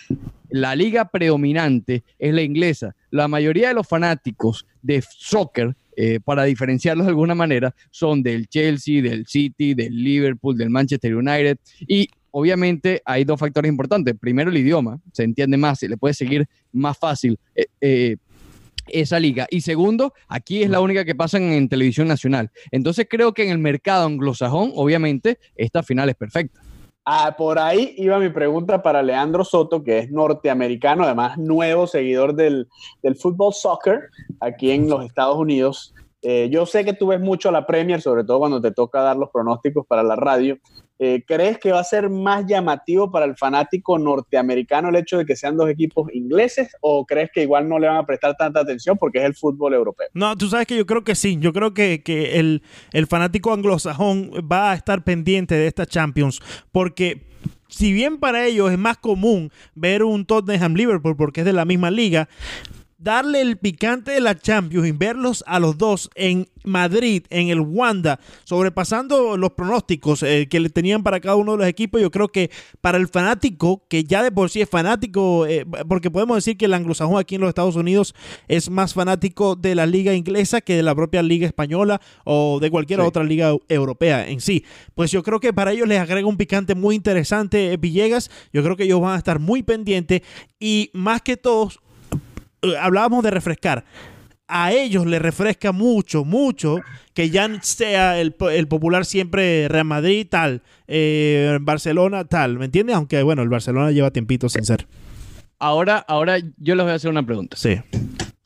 la 0.49 0.75
liga 0.75 1.05
predominante 1.05 2.03
es 2.17 2.33
la 2.33 2.41
inglesa. 2.41 2.95
La 3.11 3.27
mayoría 3.27 3.67
de 3.67 3.75
los 3.75 3.87
fanáticos 3.87 4.65
de 4.81 5.03
soccer, 5.07 5.75
eh, 5.95 6.19
para 6.19 6.43
diferenciarlos 6.45 7.05
de 7.05 7.11
alguna 7.11 7.35
manera, 7.35 7.75
son 7.91 8.23
del 8.23 8.47
Chelsea, 8.47 9.03
del 9.03 9.27
City, 9.27 9.75
del 9.75 9.95
Liverpool, 9.95 10.57
del 10.57 10.71
Manchester 10.71 11.15
United. 11.15 11.59
Y 11.81 12.09
obviamente 12.31 12.99
hay 13.05 13.25
dos 13.25 13.39
factores 13.39 13.69
importantes. 13.69 14.15
Primero, 14.19 14.49
el 14.49 14.57
idioma, 14.57 14.99
se 15.13 15.23
entiende 15.23 15.55
más, 15.55 15.77
se 15.77 15.87
le 15.87 15.97
puede 15.97 16.15
seguir 16.15 16.47
más 16.71 16.97
fácil. 16.97 17.37
eh, 17.53 17.67
eh, 17.79 18.15
esa 18.93 19.19
liga. 19.19 19.47
Y 19.49 19.61
segundo, 19.61 20.13
aquí 20.27 20.63
es 20.63 20.69
la 20.69 20.81
única 20.81 21.05
que 21.05 21.15
pasan 21.15 21.43
en 21.43 21.69
televisión 21.69 22.07
nacional. 22.07 22.51
Entonces 22.71 23.07
creo 23.09 23.33
que 23.33 23.43
en 23.43 23.51
el 23.51 23.59
mercado 23.59 24.05
anglosajón, 24.05 24.71
obviamente, 24.75 25.39
esta 25.55 25.83
final 25.83 26.09
es 26.09 26.15
perfecta. 26.15 26.61
Ah, 27.05 27.35
por 27.35 27.57
ahí 27.57 27.95
iba 27.97 28.19
mi 28.19 28.29
pregunta 28.29 28.83
para 28.83 29.01
Leandro 29.01 29.43
Soto, 29.43 29.83
que 29.83 29.97
es 29.97 30.11
norteamericano, 30.11 31.05
además 31.05 31.37
nuevo 31.39 31.87
seguidor 31.87 32.35
del, 32.35 32.67
del 33.01 33.15
fútbol 33.15 33.53
soccer 33.53 34.09
aquí 34.39 34.71
en 34.71 34.89
los 34.89 35.03
Estados 35.03 35.37
Unidos. 35.37 35.93
Eh, 36.21 36.49
yo 36.51 36.65
sé 36.65 36.83
que 36.83 36.93
tú 36.93 37.07
ves 37.07 37.19
mucho 37.19 37.49
la 37.51 37.65
Premier, 37.65 38.01
sobre 38.01 38.23
todo 38.23 38.39
cuando 38.39 38.61
te 38.61 38.71
toca 38.71 39.01
dar 39.01 39.17
los 39.17 39.29
pronósticos 39.31 39.87
para 39.87 40.03
la 40.03 40.15
radio. 40.15 40.57
Eh, 41.01 41.23
¿Crees 41.25 41.57
que 41.59 41.71
va 41.71 41.79
a 41.79 41.83
ser 41.85 42.09
más 42.09 42.45
llamativo 42.45 43.09
para 43.09 43.25
el 43.25 43.37
fanático 43.37 43.97
norteamericano 43.97 44.89
el 44.89 44.97
hecho 44.97 45.17
de 45.17 45.25
que 45.25 45.37
sean 45.37 45.55
dos 45.55 45.69
equipos 45.69 46.13
ingleses 46.13 46.75
o 46.81 47.05
crees 47.05 47.29
que 47.33 47.43
igual 47.43 47.69
no 47.69 47.79
le 47.79 47.87
van 47.87 47.95
a 47.95 48.05
prestar 48.05 48.35
tanta 48.35 48.59
atención 48.59 48.97
porque 48.97 49.19
es 49.19 49.23
el 49.23 49.33
fútbol 49.33 49.73
europeo? 49.73 50.09
No, 50.13 50.35
tú 50.35 50.49
sabes 50.49 50.67
que 50.67 50.75
yo 50.75 50.85
creo 50.85 51.05
que 51.05 51.15
sí. 51.15 51.37
Yo 51.39 51.53
creo 51.53 51.73
que, 51.73 52.03
que 52.03 52.37
el, 52.37 52.63
el 52.91 53.07
fanático 53.07 53.53
anglosajón 53.53 54.29
va 54.51 54.71
a 54.71 54.75
estar 54.75 55.05
pendiente 55.05 55.55
de 55.55 55.67
esta 55.67 55.85
Champions 55.85 56.41
porque 56.73 57.21
si 57.69 57.93
bien 57.93 58.17
para 58.17 58.45
ellos 58.45 58.69
es 58.69 58.77
más 58.77 58.97
común 58.97 59.51
ver 59.75 60.03
un 60.03 60.25
Tottenham 60.25 60.73
Liverpool 60.73 61.15
porque 61.15 61.41
es 61.41 61.45
de 61.45 61.53
la 61.53 61.63
misma 61.63 61.91
liga, 61.91 62.27
darle 62.99 63.41
el 63.41 63.57
picante 63.57 64.11
de 64.11 64.19
la 64.19 64.37
Champions 64.37 64.87
y 64.87 64.91
verlos 64.91 65.43
a 65.47 65.59
los 65.59 65.77
dos 65.77 66.09
en 66.15 66.47
Madrid, 66.65 67.23
en 67.29 67.47
el 67.47 67.61
Wanda, 67.61 68.19
sobrepasando 68.43 69.37
los 69.37 69.51
pronósticos 69.51 70.21
eh, 70.23 70.47
que 70.49 70.59
le 70.59 70.69
tenían 70.69 71.01
para 71.01 71.21
cada 71.21 71.37
uno 71.37 71.53
de 71.53 71.59
los 71.59 71.67
equipos, 71.67 72.01
yo 72.01 72.11
creo 72.11 72.27
que 72.27 72.51
para 72.81 72.97
el 72.97 73.07
fanático, 73.07 73.85
que 73.87 74.03
ya 74.03 74.21
de 74.21 74.31
por 74.31 74.49
sí 74.49 74.61
es 74.61 74.69
fanático, 74.69 75.47
eh, 75.47 75.65
porque 75.87 76.11
podemos 76.11 76.35
decir 76.37 76.57
que 76.57 76.65
el 76.65 76.73
anglosajón 76.73 77.17
aquí 77.17 77.35
en 77.35 77.41
los 77.41 77.47
Estados 77.47 77.77
Unidos 77.77 78.13
es 78.49 78.69
más 78.69 78.93
fanático 78.93 79.55
de 79.55 79.75
la 79.75 79.85
liga 79.85 80.13
inglesa 80.13 80.59
que 80.59 80.75
de 80.75 80.83
la 80.83 80.93
propia 80.93 81.23
liga 81.23 81.47
española 81.47 82.01
o 82.25 82.59
de 82.59 82.69
cualquier 82.69 82.99
Sí. 82.99 83.05
otra 83.05 83.23
liga 83.23 83.55
europea 83.69 84.27
en 84.27 84.41
sí. 84.41 84.65
Pues 84.93 85.09
yo 85.11 85.23
creo 85.23 85.39
que 85.39 85.53
para 85.53 85.71
ellos 85.71 85.87
les 85.87 85.99
agrega 85.99 86.27
un 86.27 86.37
picante 86.37 86.75
muy 86.75 86.95
interesante 86.95 87.71
eh, 87.71 87.77
Villegas, 87.77 88.29
yo 88.51 88.61
creo 88.61 88.75
que 88.75 88.83
ellos 88.83 88.99
van 88.99 89.15
a 89.15 89.17
estar 89.17 89.39
muy 89.39 89.63
pendientes 89.63 90.21
y 90.59 90.91
más 90.93 91.21
que 91.21 91.37
todos 91.37 91.79
hablábamos 92.79 93.23
de 93.23 93.31
refrescar. 93.31 93.85
A 94.47 94.73
ellos 94.73 95.05
les 95.05 95.21
refresca 95.21 95.71
mucho, 95.71 96.25
mucho 96.25 96.79
que 97.13 97.29
ya 97.29 97.47
sea 97.61 98.19
el, 98.19 98.35
el 98.51 98.67
popular 98.67 99.05
siempre 99.05 99.67
Real 99.67 99.85
Madrid 99.85 100.25
tal, 100.27 100.63
eh, 100.87 101.59
Barcelona 101.61 102.25
tal, 102.25 102.57
¿me 102.57 102.65
entiendes? 102.65 102.95
Aunque 102.95 103.21
bueno, 103.21 103.43
el 103.43 103.49
Barcelona 103.49 103.91
lleva 103.91 104.09
tiempito 104.09 104.49
sin 104.49 104.65
ser. 104.65 104.87
Ahora, 105.59 105.97
ahora 105.97 106.39
yo 106.57 106.73
les 106.73 106.83
voy 106.83 106.93
a 106.93 106.95
hacer 106.95 107.11
una 107.11 107.23
pregunta. 107.23 107.57
Sí. 107.57 107.79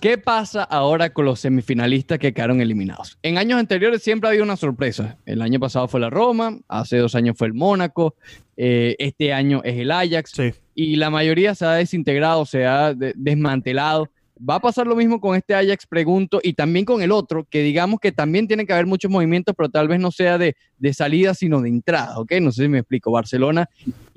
¿Qué 0.04 0.18
pasa 0.18 0.64
ahora 0.64 1.14
con 1.14 1.24
los 1.24 1.40
semifinalistas 1.40 2.20
que 2.20 2.34
quedaron 2.34 2.60
eliminados? 2.60 3.18
En 3.22 3.38
años 3.38 3.58
anteriores 3.58 4.04
siempre 4.04 4.28
ha 4.28 4.32
habido 4.32 4.44
una 4.44 4.58
sorpresa. 4.58 5.16
El 5.26 5.42
año 5.42 5.62
pasado 5.62 5.88
fue 5.88 6.02
la 6.02 6.10
Roma, 6.10 6.58
hace 6.68 6.98
dos 6.98 7.16
años 7.16 7.38
fue 7.38 7.48
el 7.48 7.54
Mónaco, 7.54 8.16
eh, 8.58 8.96
este 9.00 9.34
año 9.34 9.62
es 9.64 9.78
el 9.78 9.92
Ajax 9.92 10.32
Sí. 10.36 10.52
y 10.76 10.96
la 10.98 11.10
mayoría 11.10 11.56
se 11.56 11.66
ha 11.66 11.72
desintegrado, 11.74 12.46
se 12.46 12.66
ha 12.66 12.94
de- 12.94 13.14
desmantelado. 13.16 14.10
¿Va 14.50 14.56
a 14.56 14.60
pasar 14.60 14.88
lo 14.88 14.96
mismo 14.96 15.22
con 15.22 15.36
este 15.38 15.54
Ajax, 15.56 15.86
pregunto, 15.88 16.40
y 16.44 16.54
también 16.54 16.84
con 16.86 17.02
el 17.02 17.12
otro, 17.12 17.46
que 17.50 17.62
digamos 17.62 18.00
que 18.00 18.12
también 18.12 18.48
tiene 18.48 18.66
que 18.66 18.74
haber 18.74 18.86
muchos 18.88 19.10
movimientos, 19.10 19.56
pero 19.56 19.70
tal 19.70 19.88
vez 19.88 20.00
no 20.00 20.12
sea 20.12 20.38
de, 20.38 20.56
de 20.78 20.94
salida, 20.94 21.34
sino 21.34 21.62
de 21.62 21.70
entrada, 21.70 22.20
¿ok? 22.20 22.34
No 22.42 22.52
sé 22.52 22.64
si 22.64 22.68
me 22.70 22.80
explico. 22.80 23.12
Barcelona 23.12 23.70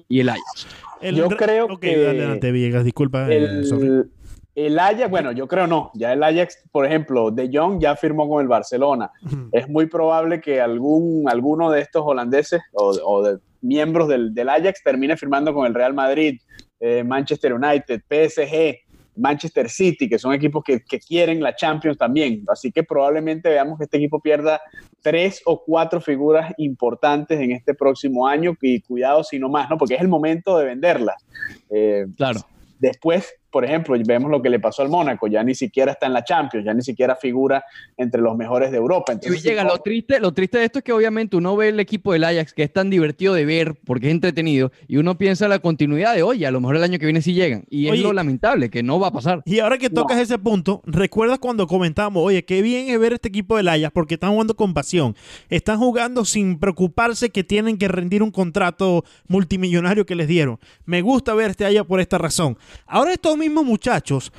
y 0.09 0.21
el 0.21 0.31
Ajax. 0.31 0.67
El 1.01 1.17
Yo 1.17 1.29
re- 1.29 1.37
creo 1.37 1.79
que 1.79 1.97
dale, 1.97 2.21
adelante, 2.21 2.51
Villegas, 2.51 2.85
disculpa. 2.85 3.31
eh. 3.31 3.37
El, 3.37 4.11
el 4.55 4.79
Ajax, 4.79 5.11
bueno, 5.11 5.33
yo 5.33 5.47
creo 5.47 5.67
no. 5.67 5.91
Ya 5.95 6.15
el 6.15 6.23
Ajax, 6.23 6.65
por 6.73 6.87
ejemplo, 6.87 7.31
De 7.31 7.51
Jong 7.53 7.79
ya 7.81 7.95
firmó 7.95 8.27
con 8.29 8.41
el 8.41 8.49
Barcelona. 8.49 9.11
Es 9.53 9.69
muy 9.69 9.87
probable 9.87 10.41
que 10.41 10.61
algún, 10.63 11.29
alguno 11.29 11.71
de 11.71 11.83
estos 11.83 12.03
holandeses 12.05 12.63
o, 12.73 12.89
o 13.05 13.23
de 13.23 13.39
miembros 13.67 14.09
del, 14.09 14.35
del 14.35 14.49
Ajax 14.49 14.83
termine 14.83 15.17
firmando 15.17 15.53
con 15.53 15.67
el 15.67 15.75
Real 15.75 15.95
Madrid, 15.95 16.41
eh, 16.81 17.03
Manchester 17.05 17.53
United, 17.55 18.03
PSG, 18.09 18.79
Manchester 19.17 19.71
City, 19.71 20.09
que 20.09 20.19
son 20.19 20.35
equipos 20.35 20.63
que, 20.63 20.81
que 20.81 20.99
quieren 20.99 21.43
la 21.43 21.55
Champions 21.55 21.97
también. 21.99 22.45
Así 22.49 22.71
que 22.71 22.83
probablemente 22.85 23.49
veamos 23.49 23.79
que 23.79 23.85
este 23.85 23.97
equipo 23.97 24.21
pierda 24.21 24.61
tres 25.03 25.43
o 25.47 25.63
cuatro 25.65 26.01
figuras 26.01 26.53
importantes 26.59 27.41
en 27.41 27.53
este 27.53 27.75
próximo 27.75 28.27
año 28.27 28.55
y 28.61 28.81
cuidado 28.83 29.25
si 29.25 29.39
no 29.39 29.49
más, 29.49 29.71
¿no? 29.71 29.79
Porque 29.79 29.95
es 29.95 30.01
el 30.01 30.09
momento 30.09 30.59
de 30.59 30.67
venderlas. 30.67 31.25
Eh, 31.71 32.07
Claro. 32.17 32.41
Después 32.79 33.33
por 33.57 33.65
ejemplo, 33.65 33.97
vemos 34.07 34.31
lo 34.31 34.43
que 34.43 34.51
le 34.51 34.61
pasó 34.61 34.83
al 34.83 34.91
Mónaco, 34.91 35.29
ya 35.29 35.43
ni 35.43 35.55
siquiera 35.55 35.93
está 35.93 36.05
en 36.05 36.13
la 36.13 36.23
Champions, 36.23 36.67
ya 36.67 36.75
ni 36.75 36.83
siquiera 36.83 37.17
figura 37.17 37.65
entre 37.97 38.21
los 38.21 38.37
mejores 38.37 38.71
de 38.71 38.77
Europa. 38.77 39.15
Entonces, 39.15 39.43
llega, 39.43 39.65
lo, 39.65 39.79
triste, 39.79 40.21
lo 40.21 40.35
triste 40.35 40.59
de 40.59 40.67
esto 40.67 40.81
es 40.81 40.85
que 40.85 40.93
obviamente 40.93 41.39
uno 41.39 41.57
ve 41.57 41.71
el 41.71 41.81
equipo 41.81 42.13
del 42.13 42.25
Ajax 42.25 42.53
que 42.53 42.65
es 42.65 42.71
tan 42.71 42.91
divertido 42.91 43.33
de 43.33 43.47
ver 43.47 43.75
porque 43.87 44.09
es 44.09 44.13
entretenido 44.13 44.73
y 44.89 44.99
uno 44.99 45.17
piensa 45.17 45.49
la 45.49 45.59
continuidad 45.59 46.15
de, 46.15 46.23
oye, 46.23 46.47
a 46.47 46.51
lo 46.51 46.61
mejor 46.61 46.77
el 46.77 46.83
año 46.83 46.99
que 46.99 47.07
viene 47.07 47.23
sí 47.23 47.33
llegan. 47.33 47.65
Y 47.71 47.89
es 47.89 47.99
lo 47.99 48.13
lamentable, 48.13 48.69
que 48.69 48.83
no 48.83 49.01
va 49.01 49.07
a 49.07 49.13
pasar. 49.13 49.41
Y 49.47 49.61
ahora 49.61 49.79
que 49.79 49.89
tocas 49.89 50.21
ese 50.21 50.39
punto, 50.39 50.83
¿recuerdas 50.85 51.39
cuando 51.39 51.67
comentamos, 51.67 52.23
oye, 52.23 52.45
qué 52.45 52.61
bien 52.61 52.91
es 52.91 53.01
ver 53.01 53.15
este 53.15 53.29
equipo 53.29 53.57
del 53.57 53.69
Ajax 53.69 53.91
porque 53.95 54.15
están 54.17 54.33
jugando 54.33 54.55
con 54.55 54.75
pasión, 54.75 55.17
están 55.49 55.79
jugando 55.79 56.27
sin 56.27 56.59
preocuparse 56.59 57.31
que 57.31 57.43
tienen 57.43 57.79
que 57.79 57.89
rendir 57.89 58.23
un 58.23 58.33
contrato 58.33 59.03
multimillonario 59.29 60.05
que 60.05 60.15
les 60.15 60.29
dieron? 60.29 60.59
Me 60.85 61.01
gusta 61.01 61.33
ver 61.33 61.53
este 61.53 61.65
Ajax 61.65 61.87
por 61.87 62.01
esta 62.01 62.19
razón. 62.19 62.59
Ahora 62.87 63.15
estos 63.15 63.46
mismos 63.49 63.65
muchachos 63.65 64.33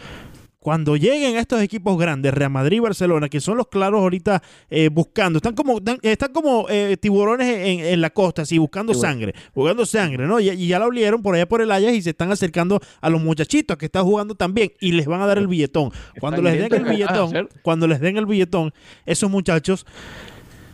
cuando 0.68 0.98
lleguen 0.98 1.38
a 1.38 1.40
estos 1.40 1.62
equipos 1.62 1.98
grandes, 1.98 2.34
Real 2.34 2.52
Madrid 2.52 2.76
y 2.76 2.80
Barcelona, 2.82 3.30
que 3.30 3.40
son 3.40 3.56
los 3.56 3.70
claros 3.70 4.02
ahorita 4.02 4.44
eh, 4.70 4.90
buscando, 4.90 5.38
están 5.38 5.56
como, 5.56 5.80
están 6.02 6.34
como 6.34 6.66
eh, 6.70 6.98
tiburones 7.00 7.48
en, 7.48 8.02
la 8.02 8.10
costa, 8.10 8.42
así 8.42 8.58
buscando 8.58 8.94
sangre, 8.94 9.34
buscando 9.56 9.86
sangre, 9.86 10.28
¿no? 10.28 10.42
Y, 10.42 10.68
ya 10.68 10.78
la 10.78 10.88
olieron 10.88 11.22
por 11.22 11.36
allá 11.36 11.48
por 11.48 11.62
el 11.62 11.72
Ajax 11.72 11.94
y 11.94 12.02
se 12.02 12.10
están 12.10 12.34
acercando 12.34 12.82
a 13.00 13.10
los 13.10 13.22
muchachitos 13.22 13.78
que 13.78 13.86
están 13.86 14.04
jugando 14.04 14.36
también 14.36 14.74
y 14.82 14.92
les 14.92 15.06
van 15.06 15.22
a 15.22 15.26
dar 15.26 15.38
el 15.38 15.48
billetón. 15.48 15.92
Cuando 16.20 16.42
les 16.42 16.60
den 16.60 16.74
el 16.74 16.84
billetón, 16.84 17.48
cuando 17.62 17.88
les 17.88 18.02
den 18.02 18.18
el 18.18 18.26
billetón, 18.26 18.74
esos 19.06 19.32
muchachos 19.32 19.86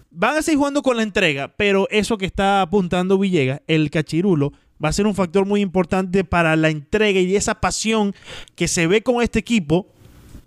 van 0.09 0.37
a 0.37 0.41
seguir 0.41 0.57
jugando 0.57 0.81
con 0.81 0.97
la 0.97 1.03
entrega, 1.03 1.53
pero 1.55 1.87
eso 1.91 2.17
que 2.17 2.25
está 2.25 2.61
apuntando 2.61 3.19
Villegas, 3.19 3.61
el 3.67 3.91
cachirulo, 3.91 4.53
va 4.83 4.89
a 4.89 4.93
ser 4.93 5.07
un 5.07 5.15
factor 5.15 5.45
muy 5.45 5.61
importante 5.61 6.23
para 6.23 6.55
la 6.55 6.69
entrega 6.69 7.19
y 7.19 7.35
esa 7.35 7.55
pasión 7.55 8.13
que 8.55 8.67
se 8.67 8.87
ve 8.87 9.01
con 9.01 9.21
este 9.21 9.39
equipo. 9.39 9.87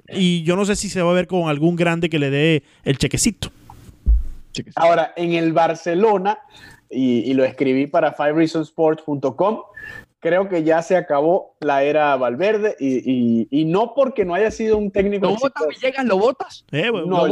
Y 0.09 0.43
yo 0.45 0.55
no 0.57 0.65
sé 0.65 0.77
si 0.77 0.89
se 0.89 1.03
va 1.03 1.11
a 1.11 1.15
ver 1.15 1.27
con 1.27 1.49
algún 1.49 1.75
grande 1.75 2.09
que 2.09 2.19
le 2.19 2.31
dé 2.31 2.63
el 2.85 2.99
chequecito. 2.99 3.51
Ahora, 4.77 5.13
en 5.17 5.33
el 5.33 5.53
Barcelona, 5.53 6.39
y, 6.91 7.33
lo 7.35 7.45
escribí 7.45 7.87
para 7.87 8.13
fivereasonsports.com, 8.13 9.63
creo 10.21 10.49
que 10.49 10.63
ya 10.63 10.81
se 10.83 10.97
acabó 10.97 11.57
la 11.61 11.83
era 11.83 12.17
Valverde 12.17 12.77
y, 12.79 13.65
no 13.67 13.95
porque 13.95 14.25
no 14.25 14.35
haya 14.35 14.51
sido 14.51 14.79
un 14.79 14.91
técnico. 14.93 15.27
¿Lo 15.27 15.37
votas, 15.37 15.67
Villegas? 15.69 16.05
¿Lo 16.05 16.19
votas? 16.19 16.65
Eh, 16.71 16.91
no, 16.91 17.27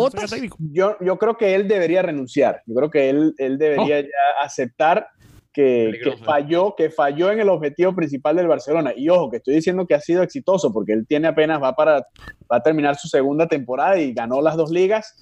yo, 0.72 0.96
yo, 1.00 1.18
creo 1.18 1.36
que 1.36 1.54
él 1.54 1.68
debería 1.68 2.02
renunciar. 2.02 2.62
Yo 2.66 2.74
creo 2.74 2.90
que 2.90 3.10
él, 3.10 3.34
él 3.38 3.58
debería 3.58 4.00
ya 4.00 4.08
aceptar 4.42 5.08
que, 5.54 6.16
falló, 6.24 6.74
que 6.76 6.90
falló 6.90 7.30
en 7.30 7.40
el 7.40 7.48
objetivo 7.48 7.94
principal 7.94 8.36
del 8.36 8.48
Barcelona. 8.48 8.92
Y 8.94 9.08
ojo, 9.08 9.30
que 9.30 9.38
estoy 9.38 9.54
diciendo 9.54 9.86
que 9.86 9.94
ha 9.94 10.00
sido 10.00 10.22
exitoso 10.22 10.72
porque 10.72 10.92
él 10.92 11.06
tiene 11.06 11.28
apenas, 11.28 11.62
va, 11.62 11.74
para, 11.74 12.00
va 12.50 12.56
a 12.56 12.62
terminar 12.62 12.96
su 12.96 13.08
segunda 13.08 13.46
temporada 13.46 13.98
y 13.98 14.12
ganó 14.12 14.42
las 14.42 14.56
dos 14.56 14.70
ligas 14.70 15.14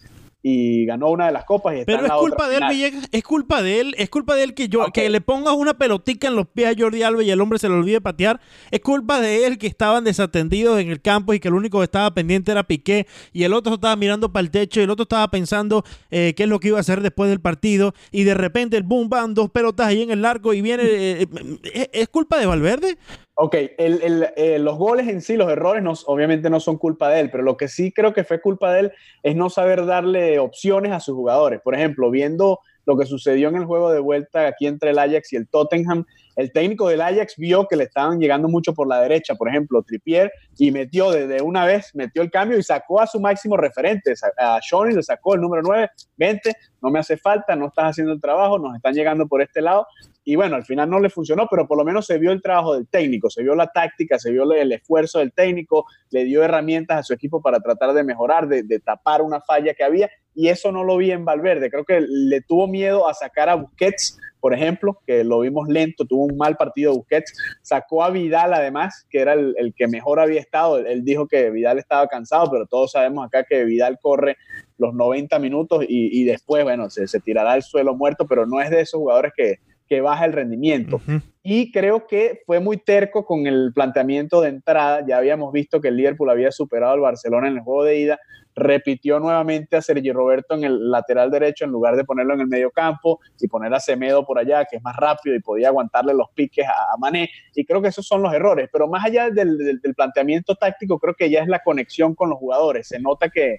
y 0.43 0.85
ganó 0.87 1.11
una 1.11 1.27
de 1.27 1.33
las 1.33 1.45
copas. 1.45 1.77
Y 1.77 1.85
Pero 1.85 2.05
es 2.05 2.13
culpa 2.13 2.49
de 2.49 2.57
él, 2.57 2.65
Villegas, 2.69 3.09
es 3.13 3.23
culpa 3.23 3.63
de 3.63 3.81
él, 3.81 3.95
es 3.97 4.11
culpa 4.11 4.35
de 4.35 4.43
él 4.43 4.55
que 4.55 4.69
yo 4.69 4.87
que 4.93 5.09
le 5.09 5.21
pongas 5.21 5.55
una 5.55 5.75
pelotica 5.75 6.29
en 6.29 6.37
los 6.37 6.49
pies 6.49 6.69
a 6.69 6.79
Jordi 6.79 7.03
Alba 7.03 7.23
y 7.23 7.31
el 7.31 7.41
hombre 7.41 7.59
se 7.59 7.69
le 7.69 7.75
olvide 7.75 8.01
patear. 8.01 8.41
Es 8.71 8.81
culpa 8.81 9.21
de 9.21 9.47
él 9.47 9.59
que 9.59 9.69
estaban 9.69 10.05
desatendidos 10.05 10.81
en 10.81 10.91
el 10.91 11.01
campo 11.01 11.33
y 11.33 11.41
que 11.41 11.49
el 11.49 11.55
único 11.55 11.79
que 11.79 11.85
estaba 11.85 12.13
pendiente 12.13 12.51
era 12.51 12.65
Piqué 12.65 13.07
y 13.33 13.45
el 13.45 13.53
otro 13.53 13.75
estaba 13.75 13.95
mirando 13.97 14.33
para 14.33 14.43
el 14.43 14.51
techo 14.51 14.81
y 14.81 14.85
el 14.85 14.91
otro 14.91 15.05
estaba 15.05 15.29
pensando 15.29 15.85
eh, 16.11 16.35
qué 16.37 16.43
es 16.45 16.49
lo 16.49 16.59
que 16.59 16.69
iba 16.69 16.79
a 16.79 16.81
hacer 16.81 17.03
después 17.03 17.31
del 17.31 17.41
partido 17.41 17.95
y 18.11 18.25
de 18.25 18.35
repente 18.35 18.77
el 18.77 18.83
boom, 18.83 19.09
van 19.09 19.35
dos 19.35 19.51
pelotas 19.51 19.87
ahí 19.87 20.03
en 20.03 20.11
el 20.11 20.23
largo 20.23 20.53
y 20.55 20.61
viene. 20.63 20.83
Eh, 20.85 21.27
eh, 21.75 21.91
¿Es 21.93 22.09
culpa 22.09 22.39
de 22.39 22.47
Valverde? 22.47 22.99
Ok, 23.35 23.55
eh, 23.57 24.59
los 24.61 24.77
goles 24.77 25.09
en 25.09 25.23
sí, 25.23 25.37
los 25.37 25.51
errores, 25.51 25.83
no, 25.83 25.95
obviamente 26.07 26.51
no 26.51 26.61
son 26.61 26.77
culpa 26.77 27.09
de 27.09 27.21
él, 27.21 27.31
pero 27.31 27.43
lo 27.43 27.57
que 27.57 27.67
sí 27.67 27.91
creo 27.91 28.13
que 28.13 28.25
fue 28.25 28.43
culpa 28.43 28.73
de 28.73 28.81
él 28.81 28.93
es 29.23 29.35
no 29.35 29.49
saber 29.49 29.87
darle 29.87 30.39
opciones 30.39 30.93
a 30.93 31.01
sus 31.01 31.15
jugadores. 31.15 31.61
Por 31.63 31.75
ejemplo, 31.75 32.11
viendo 32.11 32.61
lo 32.85 32.99
que 32.99 33.07
sucedió 33.07 33.49
en 33.49 33.57
el 33.57 33.65
juego 33.65 33.91
de 33.91 34.01
vuelta 34.01 34.47
aquí 34.47 34.67
entre 34.67 34.91
el 34.91 34.99
Ajax 34.99 35.33
y 35.33 35.37
el 35.37 35.49
Tottenham, 35.49 36.05
el 36.37 36.53
técnico 36.53 36.89
del 36.89 37.01
Ajax 37.01 37.35
vio 37.37 37.67
que 37.67 37.77
le 37.77 37.85
estaban 37.85 38.19
llegando 38.19 38.49
mucho 38.49 38.75
por 38.75 38.89
la 38.89 39.01
derecha, 39.01 39.35
por 39.35 39.49
ejemplo, 39.49 39.83
Tripier, 39.83 40.33
y 40.59 40.71
metió 40.71 41.11
desde 41.11 41.43
una 41.43 41.65
vez, 41.65 41.91
metió 41.95 42.23
el 42.23 42.31
cambio 42.31 42.59
y 42.59 42.63
sacó 42.63 43.01
a 43.01 43.07
su 43.07 43.21
máximo 43.21 43.57
referente, 43.57 44.15
a 44.39 44.59
Johnny 44.69 44.95
le 44.95 45.03
sacó 45.03 45.35
el 45.35 45.41
número 45.41 45.63
9, 45.63 45.91
20, 46.17 46.53
no 46.81 46.91
me 46.91 46.99
hace 46.99 47.17
falta, 47.17 47.55
no 47.57 47.69
estás 47.69 47.91
haciendo 47.91 48.13
el 48.13 48.21
trabajo, 48.21 48.59
nos 48.59 48.75
están 48.75 48.95
llegando 48.95 49.27
por 49.27 49.43
este 49.43 49.61
lado, 49.61 49.87
y 50.25 50.37
bueno, 50.37 50.57
al 50.57 50.65
final 50.65 50.89
no 50.89 51.01
le 51.01 51.11
funcionó, 51.11 51.47
pero 51.51 51.67
por 51.67 51.77
lo 51.77 51.85
menos 51.85 52.07
se 52.07 52.19
vio 52.19 52.31
el 52.31 52.43
trabajo 52.43 52.75
del 52.75 52.87
técnico, 52.87 53.29
se 53.29 53.43
vio 53.43 53.55
la 53.55 53.67
táctica, 53.67 54.19
se 54.19 54.31
vio 54.31 54.51
el 54.53 54.73
esfuerzo 54.73 55.19
del 55.19 55.33
técnico, 55.33 55.85
le 56.11 56.25
dio 56.25 56.43
herramientas 56.45 56.99
a 56.99 57.03
su 57.03 57.13
equipo 57.13 57.43
para 57.43 57.59
tratar 57.59 57.93
de 57.93 58.05
mejorar, 58.05 58.47
de, 58.47 58.81
tapar 58.81 59.23
una 59.23 59.41
falla 59.41 59.75
que 59.75 59.83
había, 59.83 60.09
y 60.35 60.49
eso 60.49 60.73
no 60.73 60.85
lo 60.85 60.97
vi 60.97 61.11
en 61.11 61.25
Valverde. 61.25 61.71
Creo 61.71 61.85
que 61.85 62.01
le 62.01 62.41
tuvo 62.41 62.67
miedo 62.67 63.09
a 63.09 63.15
sacar 63.15 63.49
a 63.49 63.55
Busquets, 63.55 64.19
por 64.41 64.55
ejemplo, 64.55 64.99
que 65.07 65.23
lo 65.23 65.41
vimos 65.41 65.69
lento, 65.69 66.05
tuvo 66.05 66.25
un 66.25 66.37
mal 66.37 66.57
partido 66.57 66.95
Busquets, 66.95 67.33
sacó 67.63 68.03
a 68.03 68.11
Vidal 68.11 68.53
además, 68.55 69.07
que 69.09 69.21
era 69.21 69.35
el, 69.35 69.73
que 69.77 69.87
mejor 69.87 70.19
había 70.19 70.41
estado, 70.41 70.79
él 70.79 71.05
dijo 71.05 71.29
que 71.29 71.51
Vidal 71.51 71.79
estaba 71.79 72.09
cansado, 72.09 72.51
pero 72.51 72.67
todos 72.67 72.93
sabemos 72.93 73.25
acá 73.25 73.45
que 73.45 73.65
Vidal 73.65 73.99
corre 74.01 74.37
los 74.79 74.95
90 74.95 75.39
minutos 75.39 75.85
y, 75.89 76.25
después, 76.25 76.65
bueno, 76.65 76.91
se, 76.91 77.07
se 77.07 77.21
tirará 77.21 77.53
al 77.53 77.63
suelo 77.63 77.95
muerto, 77.95 78.27
pero 78.27 78.47
no 78.47 78.61
es 78.61 78.71
de 78.71 78.81
esos 78.81 78.99
jugadores 78.99 79.33
que, 79.37 79.61
que 79.93 80.01
baja 80.01 80.25
el 80.25 80.33
rendimiento. 80.33 81.03
Y 81.43 81.71
creo 81.71 82.07
que 82.07 82.41
fue 82.47 82.61
muy 82.61 82.79
terco 82.79 83.27
con 83.27 83.47
el 83.47 83.73
planteamiento 83.75 84.41
de 84.41 84.49
entrada. 84.49 85.05
Ya 85.07 85.19
habíamos 85.19 85.53
visto 85.53 85.83
que 85.83 85.89
el 85.89 85.99
Liverpool 85.99 86.31
había 86.31 86.51
superado 86.51 86.95
al 86.95 87.01
Barcelona 87.01 87.49
en 87.49 87.57
el 87.57 87.61
juego 87.61 87.85
de 87.85 87.99
ida. 87.99 88.21
Repitió 88.55 89.19
nuevamente 89.19 89.77
a 89.77 89.83
Sergio 89.83 90.13
Roberto 90.13 90.55
en 90.55 90.65
el 90.65 90.91
lateral 90.91 91.31
derecho 91.31 91.65
en 91.65 91.71
lugar 91.71 91.97
de 91.97 92.05
ponerlo 92.05 92.35
en 92.35 92.41
el 92.41 92.47
medio 92.47 92.71
campo 92.71 93.21
y 93.41 93.49
poner 93.49 93.73
a 93.73 93.81
Semedo 93.81 94.25
por 94.25 94.39
allá, 94.39 94.65
que 94.65 94.77
es 94.77 94.83
más 94.83 94.97
rápido 94.97 95.35
y 95.35 95.41
podía 95.41 95.69
aguantarle 95.69 96.15
los 96.15 96.31
piques 96.35 96.67
a, 96.67 96.97
Mané. 96.99 97.31
Y 97.55 97.65
creo 97.65 97.81
que 97.81 97.89
esos 97.89 98.07
son 98.07 98.23
los 98.23 98.33
errores. 98.35 98.69
Pero 98.73 98.89
más 98.89 99.05
allá 99.05 99.31
del, 99.31 99.57
del, 99.59 99.95
planteamiento 99.95 100.55
táctico, 100.55 100.99
creo 100.99 101.15
que 101.15 101.31
ya 101.31 101.41
es 101.41 101.49
la 101.49 101.61
conexión 101.61 102.15
con 102.15 102.31
los 102.31 102.39
jugadores. 102.39 102.89
Se 102.89 103.01
nota 103.01 103.29
que, 103.29 103.59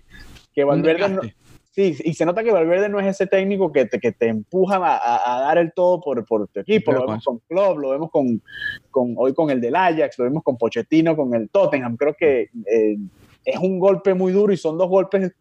que 0.54 0.64
Valverde... 0.64 1.34
Sí, 1.74 1.98
y 2.04 2.14
se 2.14 2.24
nota 2.24 2.44
que 2.44 2.52
Valverde 2.52 2.88
no 2.88 3.00
es 3.00 3.08
ese 3.08 3.26
técnico 3.26 3.72
que 3.72 3.86
te, 3.88 4.00
que 4.00 4.12
te 4.12 4.28
empuja 4.28 4.76
a, 4.76 5.42
dar 5.42 5.58
el 5.58 5.74
todo 5.74 6.00
por, 6.00 6.24
por 6.24 6.48
tu 6.48 6.60
equipo. 6.60 6.92
Lo 6.92 7.08
vemos 7.08 7.26
con 7.26 7.40
Klopp, 7.40 7.80
lo 7.80 7.90
vemos 7.90 8.12
con, 8.12 8.44
con, 8.92 9.16
hoy 9.18 9.34
con 9.34 9.50
el 9.50 9.60
del 9.60 9.76
Ajax, 9.76 10.20
lo 10.20 10.26
vemos 10.26 10.44
con 10.44 10.56
Pochettino, 10.56 11.16
con 11.16 11.34
el 11.34 11.50
Tottenham. 11.50 11.98
Creo 11.98 12.14
que 12.14 12.50
eh, 12.68 12.98
es 13.46 13.58
un 13.58 13.80
golpe 13.80 14.14
muy 14.14 14.32
duro 14.32 14.54
y 14.54 14.58
son 14.58 14.78
dos 14.78 14.90
golpes, 14.90 15.32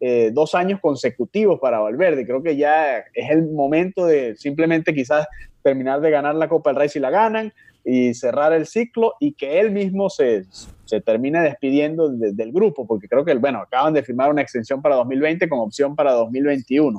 eh, 0.00 0.30
dos 0.32 0.54
años 0.54 0.80
consecutivos 0.80 1.58
para 1.60 1.78
Valverde. 1.78 2.26
Creo 2.26 2.42
que 2.42 2.56
ya 2.56 2.98
es 2.98 3.30
el 3.30 3.50
momento 3.50 4.06
de 4.06 4.36
simplemente 4.36 4.94
quizás 4.94 5.26
terminar 5.62 6.00
de 6.00 6.10
ganar 6.10 6.34
la 6.34 6.48
Copa 6.48 6.70
del 6.70 6.78
Rey 6.78 6.88
si 6.88 7.00
la 7.00 7.10
ganan 7.10 7.52
y 7.84 8.14
cerrar 8.14 8.52
el 8.52 8.66
ciclo 8.66 9.14
y 9.20 9.32
que 9.32 9.60
él 9.60 9.70
mismo 9.70 10.10
se, 10.10 10.44
se 10.84 11.00
termine 11.00 11.40
despidiendo 11.40 12.08
del 12.08 12.52
grupo, 12.52 12.86
porque 12.86 13.08
creo 13.08 13.24
que, 13.24 13.34
bueno, 13.34 13.60
acaban 13.60 13.94
de 13.94 14.02
firmar 14.02 14.30
una 14.30 14.42
extensión 14.42 14.82
para 14.82 14.96
2020 14.96 15.48
con 15.48 15.60
opción 15.60 15.94
para 15.94 16.12
2021. 16.12 16.98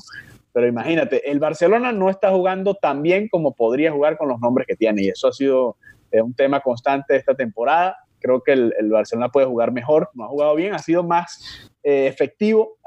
Pero 0.54 0.67
imagínate, 0.67 1.30
el 1.30 1.39
Barcelona 1.39 1.91
no 1.91 2.10
está 2.10 2.32
jugando 2.32 2.74
tan 2.74 3.02
bien 3.02 3.28
como 3.28 3.54
podría 3.54 3.91
jugar 3.91 4.17
con 4.17 4.30
los 4.30 4.39
nombres 4.39 4.65
que 4.65 4.76
tiene, 4.76 5.04
y 5.04 5.10
eso 5.10 5.28
ha 5.28 5.32
sido 5.34 5.76
eh, 6.12 6.22
un 6.22 6.34
tema 6.34 6.62
constante 6.62 7.13
de 7.13 7.20
esta 7.20 7.36
temporada. 7.36 7.98
Creo 8.28 8.44
que 8.44 8.52
el, 8.52 8.90
Barcelona 8.92 9.30
puede 9.30 9.48
jugar 9.48 9.72
mejor, 9.72 10.10
no 10.13 10.26
ha 10.26 10.28
jugado 10.28 10.56
bien, 10.56 10.74
ha 10.74 10.80
sido 10.80 11.04
más 11.04 11.70
eh, 11.84 12.08
efectivo. 12.08 12.78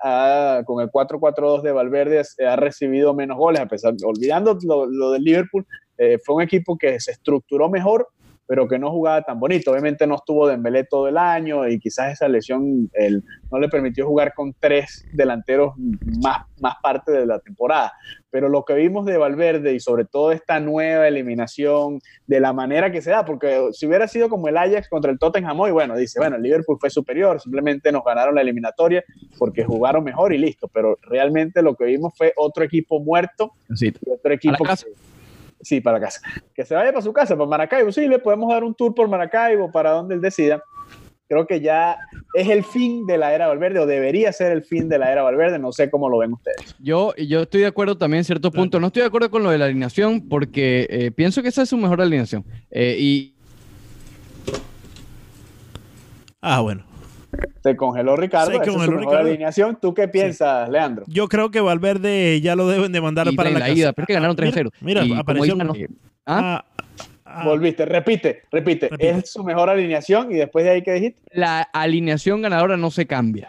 con 0.67 0.81
el 0.81 0.91
4-4-2 0.91 1.63
de 1.63 1.73
Valverde 1.73 2.23
ha 2.47 2.57
recibido 2.57 3.15
menos 3.15 3.37
goles, 3.37 3.61
a 3.61 3.67
pesar, 3.67 3.95
olvidando 4.05 4.57
lo, 4.63 4.87
lo 4.87 5.11
del 5.13 5.25
Liverpool, 5.25 5.67
eh, 6.03 6.19
fue 6.25 6.37
un 6.37 6.43
equipo 6.43 6.79
que 6.79 6.99
se 6.99 7.11
estructuró 7.13 7.69
mejor, 7.69 8.09
pero 8.51 8.67
que 8.67 8.81
no 8.81 8.91
jugaba 8.91 9.23
tan 9.23 9.39
bonito. 9.39 9.71
Obviamente 9.71 10.09
no 10.09 10.17
estuvo 10.17 10.49
Dembélé 10.49 10.83
todo 10.83 11.07
el 11.07 11.19
año 11.19 11.69
y 11.69 11.79
quizás 11.79 12.15
esa 12.15 12.27
lesión 12.27 12.91
no 13.49 13.61
le 13.61 13.69
permitió 13.69 14.09
jugar 14.09 14.35
con 14.35 14.53
tres 14.59 15.07
delanteros 15.13 15.75
más, 16.21 16.39
más 16.61 16.75
parte 16.83 17.13
de 17.13 17.27
la 17.27 17.39
temporada. 17.39 17.93
Pero 18.29 18.49
lo 18.49 18.65
que 18.65 18.75
vimos 18.75 19.07
de 19.07 19.19
Valverde 19.19 19.73
y 19.73 19.79
sobre 19.79 20.05
todo 20.05 20.33
esta 20.33 20.59
nueva 20.59 21.07
eliminación, 21.07 22.01
de 22.27 22.41
la 22.41 22.53
manera 22.53 22.91
que 22.91 23.01
se 23.01 23.13
da, 23.13 23.25
porque 23.25 23.69
si 23.71 23.87
hubiera 23.87 24.09
sido 24.09 24.29
como 24.29 24.49
el 24.49 24.57
Ajax 24.57 24.89
contra 24.89 25.13
el 25.13 25.21
Tottenham 25.21 25.61
hoy, 25.61 25.71
bueno, 25.71 25.97
dice, 25.97 26.19
bueno, 26.19 26.35
el 26.35 26.43
Liverpool 26.43 26.79
fue 26.81 26.91
superior, 26.91 27.41
simplemente 27.41 27.93
nos 27.93 28.03
ganaron 28.03 28.35
la 28.35 28.41
eliminatoria 28.41 29.05
porque 29.39 29.63
jugaron 29.63 30.03
mejor 30.03 30.35
y 30.35 30.39
listo. 30.39 30.67
Pero 30.67 30.99
realmente 31.03 31.63
lo 31.63 31.77
que 31.77 31.85
vimos 31.85 32.15
fue 32.19 32.33
otro 32.37 32.65
equipo 32.65 32.99
muerto 32.99 33.53
y 33.81 34.11
otro 34.11 34.33
equipo... 34.33 34.65
Sí, 35.63 35.81
para 35.81 36.01
casa. 36.01 36.21
Que 36.55 36.65
se 36.65 36.75
vaya 36.75 36.91
para 36.91 37.03
su 37.03 37.13
casa, 37.13 37.37
para 37.37 37.49
Maracaibo. 37.49 37.93
Sí, 37.93 38.09
le 38.09 38.19
podemos 38.19 38.51
dar 38.51 38.65
un 38.65 38.75
tour 38.75 38.95
por 38.95 39.09
Maracaibo, 39.09 39.71
para 39.71 39.91
donde 39.91 40.15
él 40.15 40.21
decida. 40.21 40.63
Creo 41.29 41.47
que 41.47 41.61
ya 41.61 41.97
es 42.35 42.49
el 42.49 42.65
fin 42.65 43.07
de 43.07 43.17
la 43.17 43.33
era 43.33 43.47
Valverde, 43.47 43.79
o 43.79 43.87
debería 43.87 44.33
ser 44.33 44.51
el 44.51 44.65
fin 44.65 44.89
de 44.89 44.99
la 44.99 45.13
era 45.13 45.23
Valverde. 45.23 45.59
No 45.61 45.71
sé 45.71 45.89
cómo 45.89 46.09
lo 46.09 46.19
ven 46.19 46.33
ustedes. 46.33 46.75
Yo, 46.81 47.15
yo 47.17 47.43
estoy 47.43 47.61
de 47.61 47.67
acuerdo 47.69 47.97
también 47.97 48.19
en 48.19 48.25
cierto 48.25 48.51
punto. 48.51 48.81
No 48.81 48.89
estoy 48.89 49.03
de 49.03 49.07
acuerdo 49.07 49.31
con 49.31 49.43
lo 49.45 49.51
de 49.51 49.59
la 49.59 49.67
alineación, 49.67 50.29
porque 50.29 50.89
eh, 50.91 51.11
pienso 51.13 51.41
que 51.43 51.49
esa 51.49 51.63
es 51.63 51.69
su 51.69 51.77
mejor 51.77 52.01
alineación. 52.01 52.45
Eh, 52.71 52.97
y 52.99 53.35
Ah, 56.41 56.61
bueno. 56.61 56.85
Se 57.63 57.77
congeló 57.77 58.17
Ricardo. 58.17 58.47
Se 58.51 58.53
esa 58.55 58.63
es 58.63 58.67
su 58.69 58.73
congeló 58.75 58.93
mejor 58.99 59.11
Ricardo. 59.13 59.29
alineación. 59.31 59.79
¿Tú 59.81 59.95
qué 59.95 60.09
piensas, 60.09 60.69
Leandro? 60.69 61.05
Yo 61.09 61.29
creo 61.29 61.51
que 61.51 61.61
Valverde 61.61 62.41
ya 62.41 62.57
lo 62.57 62.67
deben 62.69 62.93
de 62.93 63.01
mandar 63.01 63.29
Y 63.31 63.37
para 63.37 63.51
la, 63.51 63.59
la 63.59 63.67
casa. 63.67 63.79
ida, 63.79 63.93
pero 63.93 64.05
es 64.05 64.07
que 64.07 64.15
ganaron 64.15 64.37
Mira, 64.39 64.51
3-0. 64.53 64.71
Mira, 64.81 65.05
Y 65.05 65.09
como 65.11 65.21
apareció. 65.21 65.55
dicen, 65.55 65.99
¿Ah? 66.27 66.65
Ah, 66.65 66.85
ah, 67.25 67.45
Volviste, 67.45 67.85
repite, 67.87 68.43
repite, 68.51 68.89
Repite. 68.89 69.11
Es 69.19 69.31
su 69.31 69.45
mejor 69.45 69.71
alineación 69.71 70.31
y 70.33 70.37
después 70.37 70.65
de 70.65 70.71
ahí, 70.73 70.83
¿qué 70.83 70.93
dijiste? 70.93 71.21
La 71.33 71.61
alineación 71.73 72.43
ganadora 72.43 72.77
no 72.77 72.91
se 72.91 73.07
cambia. 73.07 73.49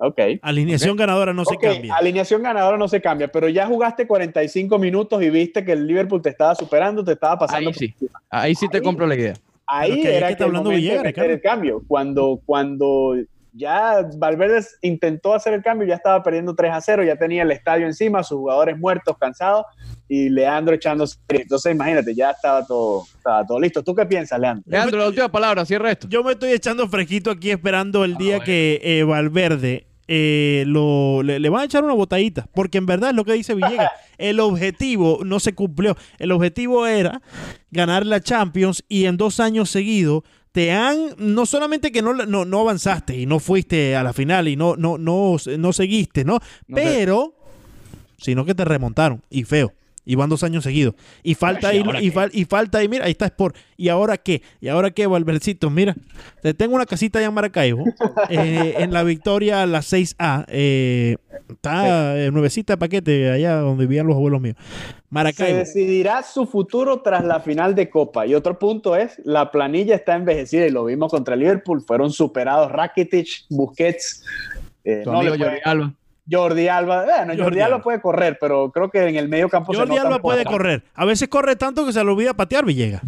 Ok. 0.00 0.20
alineación 0.42 0.96
ganadora 0.96 1.32
no 1.34 1.44
se 1.44 1.56
cambia. 1.56 1.92
alineación 1.96 2.40
ganadora 2.42 2.76
no 2.78 2.86
se 2.86 3.00
cambia, 3.00 3.26
pero 3.28 3.48
ya 3.48 3.66
jugaste 3.66 4.06
45 4.06 4.78
minutos 4.78 5.20
y 5.22 5.28
viste 5.28 5.64
que 5.64 5.72
el 5.72 5.86
Liverpool 5.88 6.22
te 6.22 6.28
estaba 6.28 6.54
superando, 6.54 7.04
te 7.04 7.12
estaba 7.12 7.36
pasando. 7.36 7.70
Ahí 7.70 7.74
sí. 7.74 7.94
Ahí 8.30 8.54
sí 8.54 8.68
te 8.68 8.76
Ahí. 8.76 8.82
compro 8.84 9.06
la 9.08 9.16
idea. 9.16 9.34
Ahí 9.68 10.00
que 10.00 10.16
era 10.16 10.34
que 10.34 10.42
el 10.42 10.52
momento 10.52 10.70
Villegas, 10.70 11.02
de 11.02 11.08
meter 11.08 11.30
el 11.30 11.40
cambio. 11.42 11.82
Cuando, 11.86 12.40
cuando 12.46 13.14
ya 13.52 14.08
Valverde 14.16 14.64
intentó 14.82 15.34
hacer 15.34 15.52
el 15.52 15.62
cambio, 15.62 15.86
ya 15.86 15.96
estaba 15.96 16.22
perdiendo 16.22 16.54
3 16.54 16.72
a 16.72 16.80
0, 16.80 17.04
ya 17.04 17.16
tenía 17.16 17.42
el 17.42 17.50
estadio 17.50 17.86
encima, 17.86 18.22
sus 18.22 18.38
jugadores 18.38 18.78
muertos, 18.78 19.16
cansados, 19.18 19.66
y 20.08 20.30
Leandro 20.30 20.74
echándose. 20.74 21.18
Entonces, 21.28 21.74
imagínate, 21.74 22.14
ya 22.14 22.30
estaba 22.30 22.64
todo, 22.64 23.04
estaba 23.14 23.46
todo 23.46 23.60
listo. 23.60 23.82
¿Tú 23.82 23.94
qué 23.94 24.06
piensas, 24.06 24.40
Leandro? 24.40 24.64
Leandro, 24.66 24.98
la 24.98 25.08
última 25.08 25.28
palabra, 25.28 25.66
cierra 25.66 25.90
esto. 25.90 26.08
Yo 26.08 26.24
me 26.24 26.32
estoy 26.32 26.52
echando 26.52 26.88
fresquito 26.88 27.30
aquí 27.30 27.50
esperando 27.50 28.04
el 28.04 28.16
día 28.16 28.36
bueno. 28.36 28.44
que 28.46 28.80
eh, 28.82 29.02
Valverde 29.02 29.87
eh, 30.08 30.64
lo, 30.66 31.22
le, 31.22 31.38
le 31.38 31.48
van 31.48 31.62
a 31.62 31.64
echar 31.64 31.84
una 31.84 31.94
botadita. 31.94 32.48
Porque 32.52 32.78
en 32.78 32.86
verdad 32.86 33.10
es 33.10 33.16
lo 33.16 33.24
que 33.24 33.34
dice 33.34 33.54
Villegas. 33.54 33.90
el 34.18 34.40
objetivo 34.40 35.20
no 35.24 35.38
se 35.38 35.54
cumplió. 35.54 35.96
El 36.18 36.32
objetivo 36.32 36.86
era 36.86 37.22
ganar 37.70 38.06
la 38.06 38.20
Champions 38.20 38.84
y 38.88 39.04
en 39.04 39.16
dos 39.16 39.38
años 39.38 39.70
seguidos 39.70 40.24
te 40.52 40.72
han, 40.72 41.14
no 41.18 41.46
solamente 41.46 41.92
que 41.92 42.02
no, 42.02 42.14
no, 42.14 42.44
no 42.44 42.60
avanzaste 42.60 43.16
y 43.16 43.26
no 43.26 43.38
fuiste 43.38 43.94
a 43.94 44.02
la 44.02 44.12
final 44.12 44.48
y 44.48 44.56
no, 44.56 44.76
no, 44.76 44.98
no, 44.98 45.36
no 45.58 45.72
seguiste, 45.72 46.24
¿no? 46.24 46.40
Pero, 46.66 47.34
sino 48.16 48.44
que 48.44 48.54
te 48.54 48.64
remontaron 48.64 49.22
y 49.30 49.44
feo. 49.44 49.72
Y 50.10 50.14
van 50.14 50.30
dos 50.30 50.42
años 50.42 50.64
seguidos. 50.64 50.94
Y 51.22 51.34
falta 51.34 51.68
ahí, 51.68 51.80
¿y 51.80 51.82
ahora 51.82 52.00
y, 52.00 52.08
qué? 52.10 52.16
fal- 52.16 52.30
y 52.32 52.44
falta 52.46 52.78
ahí, 52.78 52.88
mira, 52.88 53.04
ahí 53.04 53.10
está 53.10 53.26
Sport. 53.26 53.54
¿Y 53.76 53.90
ahora 53.90 54.16
qué? 54.16 54.40
¿Y 54.58 54.68
ahora 54.68 54.90
qué, 54.90 55.06
Valvercito? 55.06 55.68
Mira, 55.68 55.94
te 56.40 56.54
tengo 56.54 56.74
una 56.76 56.86
casita 56.86 57.18
allá 57.18 57.28
en 57.28 57.34
Maracaibo, 57.34 57.84
eh, 58.30 58.76
en 58.78 58.92
la 58.94 59.02
Victoria, 59.02 59.66
la 59.66 59.80
6A. 59.80 60.46
eh, 60.48 61.16
está 61.50 62.18
eh, 62.18 62.30
nuevecita 62.30 62.72
de 62.72 62.76
paquete, 62.78 63.30
allá 63.30 63.56
donde 63.56 63.84
vivían 63.86 64.06
los 64.06 64.16
abuelos 64.16 64.40
míos. 64.40 64.56
Se 64.58 64.94
Maracaibo. 65.10 65.58
decidirá 65.58 66.22
su 66.22 66.46
futuro 66.46 67.02
tras 67.02 67.22
la 67.24 67.40
final 67.40 67.74
de 67.74 67.90
Copa. 67.90 68.26
Y 68.26 68.34
otro 68.34 68.58
punto 68.58 68.96
es, 68.96 69.20
la 69.24 69.50
planilla 69.50 69.94
está 69.94 70.16
envejecida 70.16 70.66
y 70.66 70.70
lo 70.70 70.86
vimos 70.86 71.10
contra 71.10 71.34
el 71.34 71.40
Liverpool. 71.40 71.82
Fueron 71.86 72.10
superados 72.12 72.72
Rakitic, 72.72 73.28
Busquets. 73.50 74.24
eh, 74.84 75.02
Tu 75.04 75.12
no 75.12 75.18
amigo 75.18 75.34
le 75.34 75.38
puede- 75.38 75.50
Jordi 75.50 75.62
Alba. 75.64 75.94
Jordi 76.30 76.68
Alba. 76.68 77.04
Bueno, 77.04 77.26
Jordi 77.26 77.42
Jordi, 77.42 77.60
Alba 77.60 77.76
Alba. 77.76 77.84
puede 77.84 78.00
correr, 78.00 78.38
pero 78.40 78.70
creo 78.70 78.90
que 78.90 79.08
en 79.08 79.16
el 79.16 79.28
medio 79.28 79.48
campo 79.48 79.72
se 79.72 79.78
Jordi 79.78 79.94
nota 79.96 80.08
Alba 80.08 80.18
puede 80.20 80.44
correr. 80.44 80.84
A 80.94 81.04
veces 81.04 81.28
corre 81.28 81.56
tanto 81.56 81.84
que 81.86 81.92
se 81.92 82.02
le 82.04 82.10
olvida 82.10 82.34
patear 82.34 82.64
Villegas. 82.64 83.02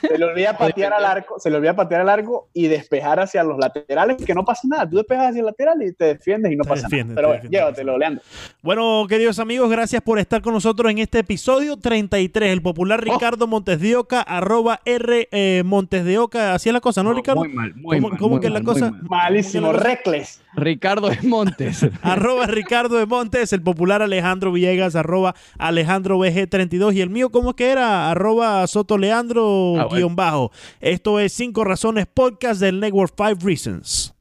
Se 0.00 0.18
le 0.18 0.24
olvida 0.24 0.58
patear 0.58 0.92
al 0.92 1.04
arco, 1.04 1.38
se 1.38 1.48
le 1.48 1.58
olvida 1.58 1.76
patear 1.76 2.00
al 2.00 2.08
arco 2.08 2.48
y 2.52 2.66
despejar 2.66 3.20
hacia 3.20 3.44
los 3.44 3.56
laterales, 3.56 4.16
que 4.16 4.34
no 4.34 4.44
pasa 4.44 4.62
nada. 4.66 4.90
Tú 4.90 4.96
despejas 4.96 5.28
hacia 5.28 5.38
el 5.40 5.46
lateral 5.46 5.80
y 5.80 5.92
te 5.92 6.06
defiendes 6.06 6.50
y 6.50 6.56
no 6.56 6.64
Te 6.64 6.70
pasa 6.70 6.88
nada. 6.90 7.12
Pero 7.14 7.28
bueno, 7.28 7.48
llévatelo, 7.48 7.96
Leandro. 7.96 8.20
Bueno, 8.62 9.06
queridos 9.08 9.38
amigos, 9.38 9.70
gracias 9.70 10.02
por 10.02 10.18
estar 10.18 10.42
con 10.42 10.54
nosotros 10.54 10.90
en 10.90 10.98
este 10.98 11.20
episodio 11.20 11.76
33. 11.76 12.52
El 12.52 12.62
popular 12.62 12.98
Oh. 13.06 13.12
Ricardo 13.12 13.46
Montes 13.46 13.78
de 13.80 13.94
Oca, 13.94 14.22
arroba 14.22 14.80
R 14.84 15.28
eh, 15.30 15.62
Montes 15.64 16.04
de 16.04 16.18
Oca. 16.18 16.54
Así 16.54 16.68
es 16.68 16.72
la 16.72 16.80
cosa, 16.80 17.04
¿no, 17.04 17.12
Ricardo? 17.14 17.42
Muy 17.44 17.50
mal, 17.50 17.72
muy 17.76 17.98
¿Cómo- 17.98 18.08
mal. 18.08 18.18
cómo 18.18 18.30
muy 18.36 18.40
que 18.40 18.48
la 18.48 18.54
mal, 18.54 18.62
muy 18.64 18.72
cosa- 18.74 18.90
mal. 18.90 19.02
Malísimo, 19.08 19.68
¿Cómo 19.68 19.78
que 19.78 19.84
la- 19.84 19.90
recles. 19.94 20.42
Ricardo 20.56 21.08
de 21.10 21.18
Montes. 21.22 21.86
arroba 22.02 22.46
Ricardo 22.46 22.96
de 22.96 23.06
Montes, 23.06 23.52
el 23.52 23.62
popular 23.62 24.02
Alejandro 24.02 24.50
Villegas, 24.52 24.96
arroba 24.96 25.34
Alejandro 25.58 26.18
BG32 26.18 26.94
y 26.94 27.00
el 27.02 27.10
mío, 27.10 27.30
¿cómo 27.30 27.50
es 27.50 27.56
que 27.56 27.70
era? 27.70 28.10
Arroba 28.10 28.66
Soto 28.66 28.98
Leandro 28.98 29.74
Ah, 29.78 29.84
bueno. 29.84 29.90
guion 29.90 30.16
bajo. 30.16 30.50
Esto 30.80 31.20
es 31.20 31.32
Cinco 31.32 31.62
Razones 31.64 32.06
Podcast 32.12 32.60
del 32.60 32.80
Network 32.80 33.12
Five 33.16 33.36
Reasons. 33.42 34.15